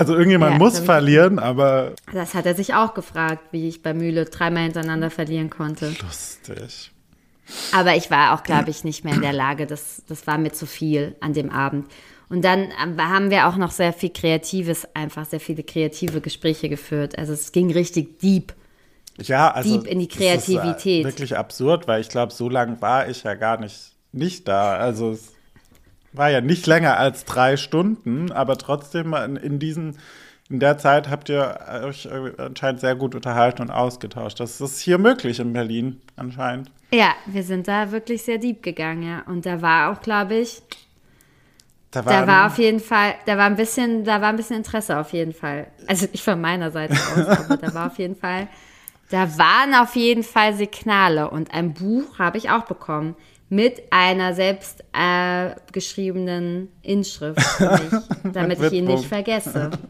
[0.00, 3.92] Also irgendjemand Ja, muss verlieren, aber Das hat er sich auch gefragt, wie ich bei
[3.92, 5.92] Mühle dreimal hintereinander verlieren konnte.
[6.02, 6.90] lustig.
[7.72, 9.66] Aber ich war auch, glaube ich, nicht mehr in der Lage.
[9.66, 11.86] Das, das war mir zu viel an dem Abend.
[12.30, 16.70] Und dann ähm, haben wir auch noch sehr viel Kreatives, einfach sehr viele kreative Gespräche
[16.70, 17.18] geführt.
[17.18, 18.54] Also es ging richtig deep.
[19.20, 21.04] Ja, also Deep in die das ist, äh, Kreativität.
[21.04, 24.76] wirklich absurd, weil ich glaube, so lange war ich ja gar nicht, nicht da.
[24.76, 25.32] Also es
[26.12, 29.98] war ja nicht länger als drei Stunden, aber trotzdem in, in diesen,
[30.48, 32.08] in der Zeit habt ihr euch
[32.38, 34.40] anscheinend sehr gut unterhalten und ausgetauscht.
[34.40, 36.70] Das ist hier möglich in Berlin anscheinend.
[36.92, 39.22] Ja, wir sind da wirklich sehr deep gegangen, ja.
[39.26, 40.62] Und da war auch, glaube ich,
[41.92, 44.96] Da, Da war auf jeden Fall, da war ein bisschen, da war ein bisschen Interesse
[44.98, 45.66] auf jeden Fall.
[45.88, 48.48] Also nicht von meiner Seite aus, aber da war auf jeden Fall,
[49.10, 53.16] da waren auf jeden Fall Signale und ein Buch habe ich auch bekommen
[53.50, 57.92] mit einer selbst äh, geschriebenen Inschrift für mich,
[58.32, 59.70] damit ich ihn nicht vergesse.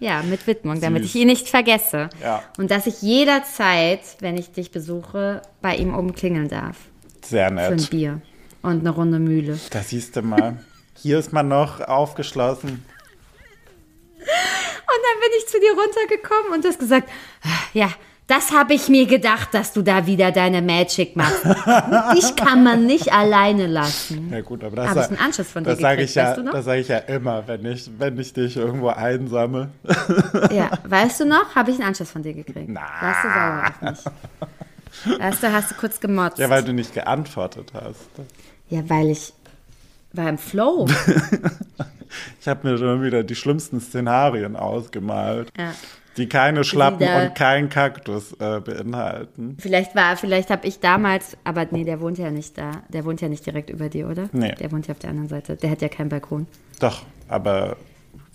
[0.00, 1.14] Ja, mit Widmung, damit Süß.
[1.14, 2.10] ich ihn nicht vergesse.
[2.20, 2.42] Ja.
[2.58, 6.76] Und dass ich jederzeit, wenn ich dich besuche, bei ihm oben klingeln darf.
[7.24, 7.90] sehr Für ein nett.
[7.90, 8.20] Bier
[8.60, 9.58] und eine Runde Mühle.
[9.70, 10.58] Da siehst du mal.
[11.00, 12.84] Hier ist man noch aufgeschlossen.
[14.18, 17.08] Und dann bin ich zu dir runtergekommen und hast gesagt,
[17.72, 17.88] ja,
[18.26, 21.44] das habe ich mir gedacht, dass du da wieder deine Magic machst.
[22.16, 24.30] Dich kann man nicht alleine lassen.
[24.32, 26.38] Ja gut, aber das, Habe ich einen Anschluss von dir das gekriegt, ich ja, weißt
[26.38, 26.52] du noch?
[26.52, 29.70] das sage ich ja immer, wenn ich, wenn ich dich irgendwo einsammle.
[30.50, 31.54] Ja, weißt du noch?
[31.54, 32.68] Habe ich einen Anschluss von dir gekriegt.
[32.68, 32.80] Na.
[33.00, 33.82] Warst du sauer auf
[35.10, 35.18] mich?
[35.20, 36.38] Weißt du, hast du kurz gemotzt.
[36.38, 38.08] Ja, weil du nicht geantwortet hast.
[38.70, 39.32] Ja, weil ich
[40.12, 40.86] war im Flow.
[42.40, 45.72] Ich habe mir schon wieder die schlimmsten Szenarien ausgemalt, Ja.
[46.16, 49.56] Die keine Schlappen Wieder- und keinen Kaktus äh, beinhalten.
[49.58, 52.82] Vielleicht war, vielleicht habe ich damals, aber nee, der wohnt ja nicht da.
[52.88, 54.28] Der wohnt ja nicht direkt über dir, oder?
[54.32, 54.54] Nee.
[54.54, 55.56] Der wohnt ja auf der anderen Seite.
[55.56, 56.46] Der hat ja keinen Balkon.
[56.80, 57.76] Doch, aber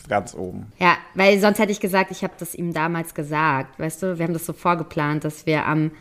[0.08, 0.72] ganz oben.
[0.80, 3.80] Ja, weil sonst hätte ich gesagt, ich habe das ihm damals gesagt.
[3.80, 5.92] Weißt du, wir haben das so vorgeplant, dass wir am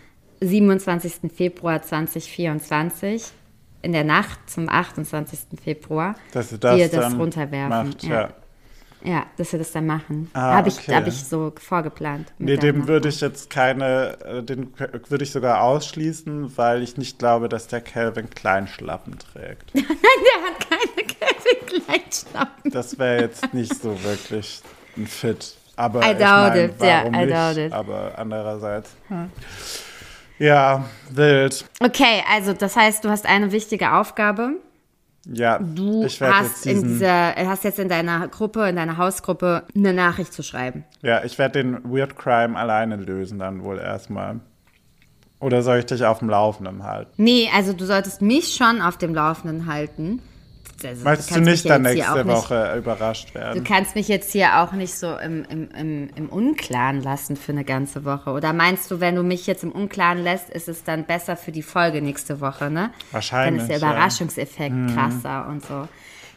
[0.41, 1.33] 27.
[1.35, 3.33] Februar 2024
[3.83, 5.61] in der Nacht zum 28.
[5.63, 7.89] Februar Dass du das dir das runterwerfen.
[7.89, 8.21] macht, ja.
[8.23, 8.29] ja.
[9.05, 10.31] Ja, dass wir das dann machen.
[10.33, 10.95] Ah, habe ich, okay.
[10.95, 12.33] hab ich so vorgeplant.
[12.39, 14.73] Nee, dem würde ich jetzt keine, äh, den
[15.09, 19.73] würde ich sogar ausschließen, weil ich nicht glaube, dass der Calvin Kleinschlappen trägt.
[19.75, 22.71] Nein, der hat keine Kevin Kleinschnappen.
[22.73, 24.61] Das wäre jetzt nicht so wirklich
[24.97, 25.55] ein Fit.
[25.77, 27.33] Aber I ich doubt mein, it, warum I nicht?
[27.33, 27.73] doubt it.
[27.73, 28.97] Aber andererseits.
[30.41, 31.65] Ja, wild.
[31.81, 34.57] Okay, also das heißt, du hast eine wichtige Aufgabe.
[35.27, 39.93] Ja, Du hast, jetzt in dieser, hast jetzt in deiner Gruppe, in deiner Hausgruppe eine
[39.93, 40.85] Nachricht zu schreiben.
[41.03, 44.41] ja, ich werde den Weird Crime alleine lösen dann wohl erstmal.
[45.41, 47.13] Oder soll ich dich auf dem Laufenden halten?
[47.17, 50.21] Nee, also du solltest mich schon auf dem Laufenden halten.
[50.85, 53.65] Also, Möchtest du kannst nicht dann nächste auch nicht- Woche überrascht Du werden?
[53.65, 57.65] kannst mich jetzt hier auch nicht so im, im, im, im Unklaren lassen für eine
[57.65, 58.31] ganze Woche.
[58.31, 61.51] Oder meinst du, wenn du mich jetzt im Unklaren lässt, ist es dann besser für
[61.53, 62.91] die Folge nächste Woche, ne?
[63.11, 63.93] Wahrscheinlich, Dann ist der ja.
[63.93, 63.99] Mhm.
[63.99, 65.89] Überraschungseffekt krasser und so.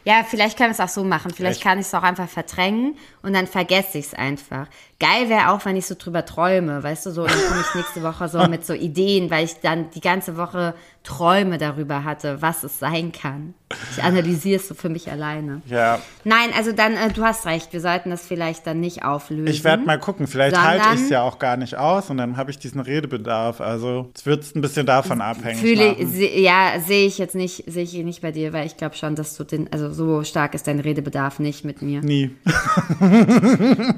[0.04, 1.32] Ja, vielleicht können wir es auch so machen.
[1.32, 1.64] Vielleicht Echt?
[1.64, 4.66] kann ich es auch einfach verdrängen und dann vergesse ich es einfach.
[4.98, 8.02] Geil wäre auch, wenn ich so drüber träume, weißt du, so, dann komme ich nächste
[8.02, 12.62] Woche so mit so Ideen, weil ich dann die ganze Woche Träume darüber hatte, was
[12.62, 13.54] es sein kann.
[13.96, 15.62] Ich analysiere es so für mich alleine.
[15.66, 19.48] Ja, Nein, also dann, äh, du hast recht, wir sollten das vielleicht dann nicht auflösen.
[19.48, 20.26] ich werde mal gucken.
[20.26, 23.60] Vielleicht halte ich es ja auch gar nicht aus und dann habe ich diesen Redebedarf.
[23.60, 27.82] Also es wird ein bisschen davon abhängig Fühle, se, ja, sehe ich jetzt nicht, sehe
[27.82, 30.68] ich nicht bei dir, weil ich glaube schon, dass du den, also so stark ist
[30.68, 32.00] dein Redebedarf nicht mit mir.
[32.02, 32.30] Nie.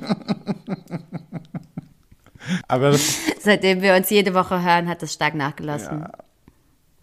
[2.68, 6.06] Aber das, Seitdem wir uns jede Woche hören, hat es stark nachgelassen.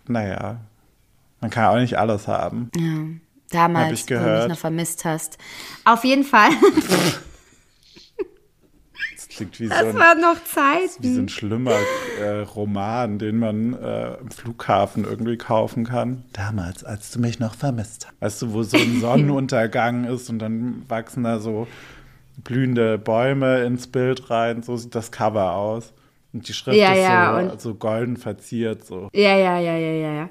[0.08, 0.60] naja,
[1.40, 2.70] man kann auch nicht alles haben.
[3.50, 5.38] Damals, Hab ich wo du mich noch vermisst hast.
[5.84, 6.50] Auf jeden Fall,
[9.16, 11.24] Das klingt wie so das ein, war noch wie so Zeit.
[11.24, 11.76] ein schlimmer
[12.20, 16.24] äh, Roman, den man äh, im Flughafen irgendwie kaufen kann.
[16.34, 18.22] Damals, als du mich noch vermisst hast.
[18.22, 21.68] Weißt du, wo so ein Sonnenuntergang ist und dann wachsen da so
[22.38, 24.64] blühende Bäume ins Bild rein.
[24.64, 25.94] So sieht das Cover aus.
[26.34, 28.86] Und die Schrift Ja, ist ja, so, so golden verziert.
[28.86, 29.10] So.
[29.14, 30.30] Ja, ja, ja, ja, ja, ja.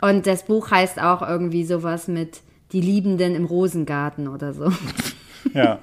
[0.00, 2.40] Und das Buch heißt auch irgendwie sowas mit
[2.72, 4.72] Die Liebenden im Rosengarten oder so.
[5.54, 5.80] Ja.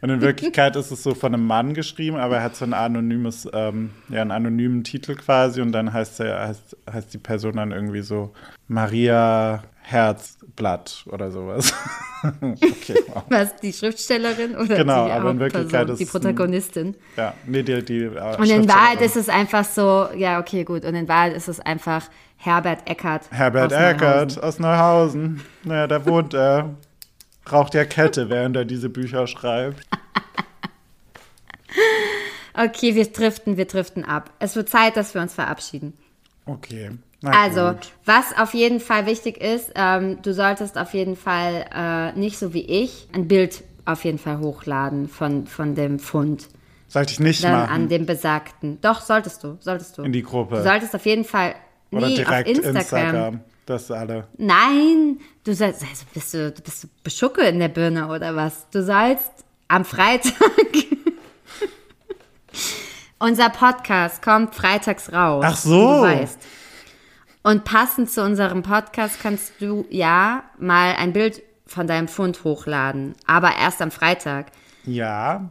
[0.00, 2.74] Und in Wirklichkeit ist es so von einem Mann geschrieben, aber er hat so ein
[2.74, 7.56] anonymes, ähm, ja, einen anonymen Titel quasi und dann heißt er, heißt, heißt die Person
[7.56, 8.32] dann irgendwie so
[8.68, 11.74] Maria Herzblatt oder sowas.
[12.40, 13.24] okay, wow.
[13.28, 16.96] Was, die Schriftstellerin oder Genau, die aber in Wirklichkeit ist die Protagonistin?
[17.18, 18.66] Ja, nee, die, die äh, Und in.
[18.66, 20.86] Wahrheit ist es einfach so, ja, okay, gut.
[20.86, 22.08] Und in Wahrheit ist es einfach
[22.38, 23.30] Herbert Eckert.
[23.30, 24.42] Herbert aus Eckert Neuhausen.
[24.42, 25.40] aus Neuhausen.
[25.64, 26.70] Naja, da wohnt er.
[27.52, 29.86] Raucht ja Kette, während er diese Bücher schreibt.
[32.56, 34.30] Okay, wir driften, wir driften ab.
[34.38, 35.92] Es wird Zeit, dass wir uns verabschieden.
[36.46, 36.92] Okay.
[37.32, 42.38] Also, was auf jeden Fall wichtig ist, ähm, du solltest auf jeden Fall äh, nicht
[42.38, 46.48] so wie ich ein Bild auf jeden Fall hochladen von, von dem Fund.
[46.88, 47.70] Sollte ich nicht Dann machen.
[47.70, 48.80] an dem besagten.
[48.80, 50.02] Doch, solltest du, solltest du.
[50.02, 50.56] In die Gruppe.
[50.56, 51.54] Du solltest auf jeden Fall.
[51.90, 52.76] Oder nee, direkt auf Instagram.
[52.76, 53.40] Instagram.
[53.66, 54.26] Das alle.
[54.36, 58.68] Nein, du sollst, also bist du, bist du Beschucke in der Birne oder was?
[58.70, 59.30] Du sollst
[59.68, 60.32] am Freitag.
[63.18, 65.44] Unser Podcast kommt freitags raus.
[65.46, 65.70] Ach so.
[65.70, 66.38] Du weißt.
[67.46, 73.14] Und passend zu unserem Podcast kannst du ja mal ein Bild von deinem Fund hochladen,
[73.26, 74.46] aber erst am Freitag.
[74.86, 75.50] Ja,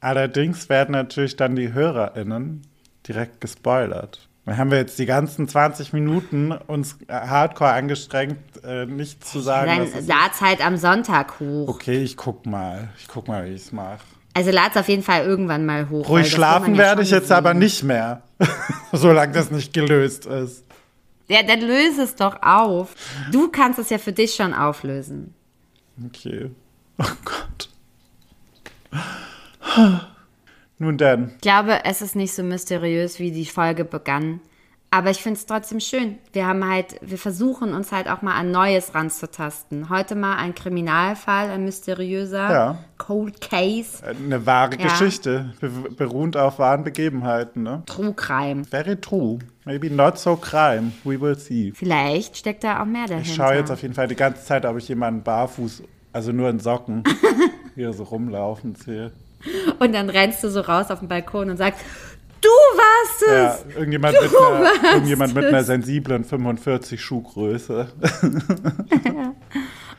[0.00, 2.62] allerdings werden natürlich dann die HörerInnen
[3.06, 4.26] direkt gespoilert.
[4.46, 9.90] Wir haben wir jetzt die ganzen 20 Minuten uns hardcore angestrengt, äh, nicht zu sagen,
[9.92, 11.68] Dann lad's halt am Sonntag hoch.
[11.68, 12.88] Okay, ich guck mal.
[12.98, 14.00] Ich guck mal, wie ich es mache.
[14.32, 16.08] Also lad's auf jeden Fall irgendwann mal hoch.
[16.08, 17.36] Ruhig schlafen werde ich jetzt sehen.
[17.36, 18.22] aber nicht mehr,
[18.92, 20.63] solange das nicht gelöst ist.
[21.28, 22.94] Ja, dann löse es doch auf.
[23.32, 25.34] Du kannst es ja für dich schon auflösen.
[26.06, 26.50] Okay.
[26.98, 27.70] Oh Gott.
[30.78, 31.32] Nun denn.
[31.36, 34.40] Ich glaube, es ist nicht so mysteriös, wie die Folge begann.
[34.90, 36.18] Aber ich finde es trotzdem schön.
[36.32, 39.88] Wir haben halt, wir versuchen uns halt auch mal an Neues ranzutasten.
[39.90, 42.78] Heute mal ein Kriminalfall, ein mysteriöser Ja.
[42.96, 44.84] Cold Case, Eine wahre Ja.
[44.84, 47.82] Geschichte, be beruhend auf wahren Begebenheiten, ne?
[47.86, 48.64] True Crime.
[48.64, 49.40] Very true.
[49.64, 50.92] Maybe not so crime.
[51.04, 51.72] We will see.
[51.74, 53.28] Vielleicht steckt da auch mehr dahinter.
[53.28, 56.50] Ich schaue jetzt auf jeden Fall die ganze Zeit, ob ich jemanden barfuß, also nur
[56.50, 57.02] in Socken,
[57.74, 59.12] hier so rumlaufen sehe.
[59.78, 61.80] Und dann rennst du so raus auf den Balkon und sagst,
[62.40, 63.76] du warst Ja, es.
[63.76, 67.88] irgendjemand, mit einer, irgendjemand mit einer sensiblen 45 Schuhgröße.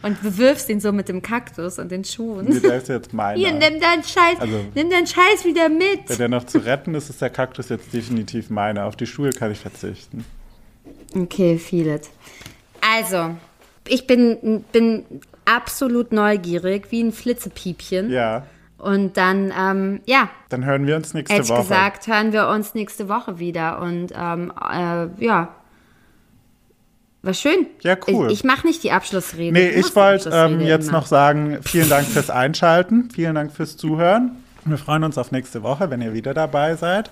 [0.05, 2.45] Und bewirfst ihn so mit dem Kaktus und den Schuhen.
[2.47, 3.37] Nee, der ist jetzt meiner.
[3.39, 6.07] Hier, nimm deinen Scheiß, Also- nimm deinen Scheiß wieder mit.
[6.07, 8.85] Wenn der noch zu retten ist, ist der Kaktus jetzt definitiv meiner.
[8.85, 10.23] Auf die Schuhe kann ich verzichten.
[11.15, 12.09] Okay, feel it.
[12.81, 13.35] Also,
[13.87, 15.05] ich bin, bin
[15.45, 18.11] absolut neugierig, wie ein Flitzepiepchen.
[18.11, 18.45] Ja,
[18.77, 21.61] Und dann, ähm, ja, dann hören wir uns nächste ehrlich Woche.
[21.63, 23.79] gesagt, hören wir uns nächste Woche wieder.
[23.81, 25.55] Und ähm, äh, ja,
[27.25, 27.67] war schön.
[27.81, 28.27] Ja, cool.
[28.27, 29.51] Ich, ich mache nicht die Abschlussrede.
[29.51, 30.99] Nee, ich wollte ähm, jetzt immer.
[30.99, 34.43] noch sagen, vielen Dank fürs Einschalten, vielen Dank fürs Zuhören.
[34.63, 37.11] Wir freuen uns auf nächste Woche, wenn ihr wieder dabei seid.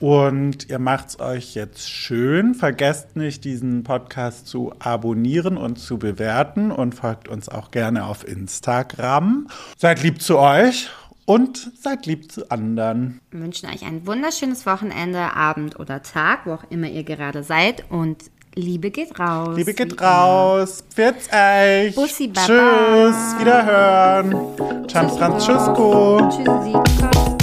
[0.00, 2.54] Und ihr macht's euch jetzt schön.
[2.54, 8.26] Vergesst nicht, diesen Podcast zu abonnieren und zu bewerten und folgt uns auch gerne auf
[8.26, 9.48] Instagram.
[9.76, 10.88] Seid lieb zu euch
[11.24, 13.20] und seid lieb zu anderen.
[13.30, 17.90] Wir wünschen euch ein wunderschönes Wochenende, Abend oder Tag, wo auch immer ihr gerade seid.
[17.90, 19.56] Und Liebe geht raus.
[19.56, 20.02] Liebe geht immer.
[20.02, 20.82] raus.
[20.92, 21.94] Pfiat's euch.
[21.94, 22.44] Bussi, Baba.
[22.44, 23.38] Tschüss.
[23.38, 24.34] Wiederhören.
[24.90, 26.18] San Francisco.
[26.28, 27.37] Tschüssi.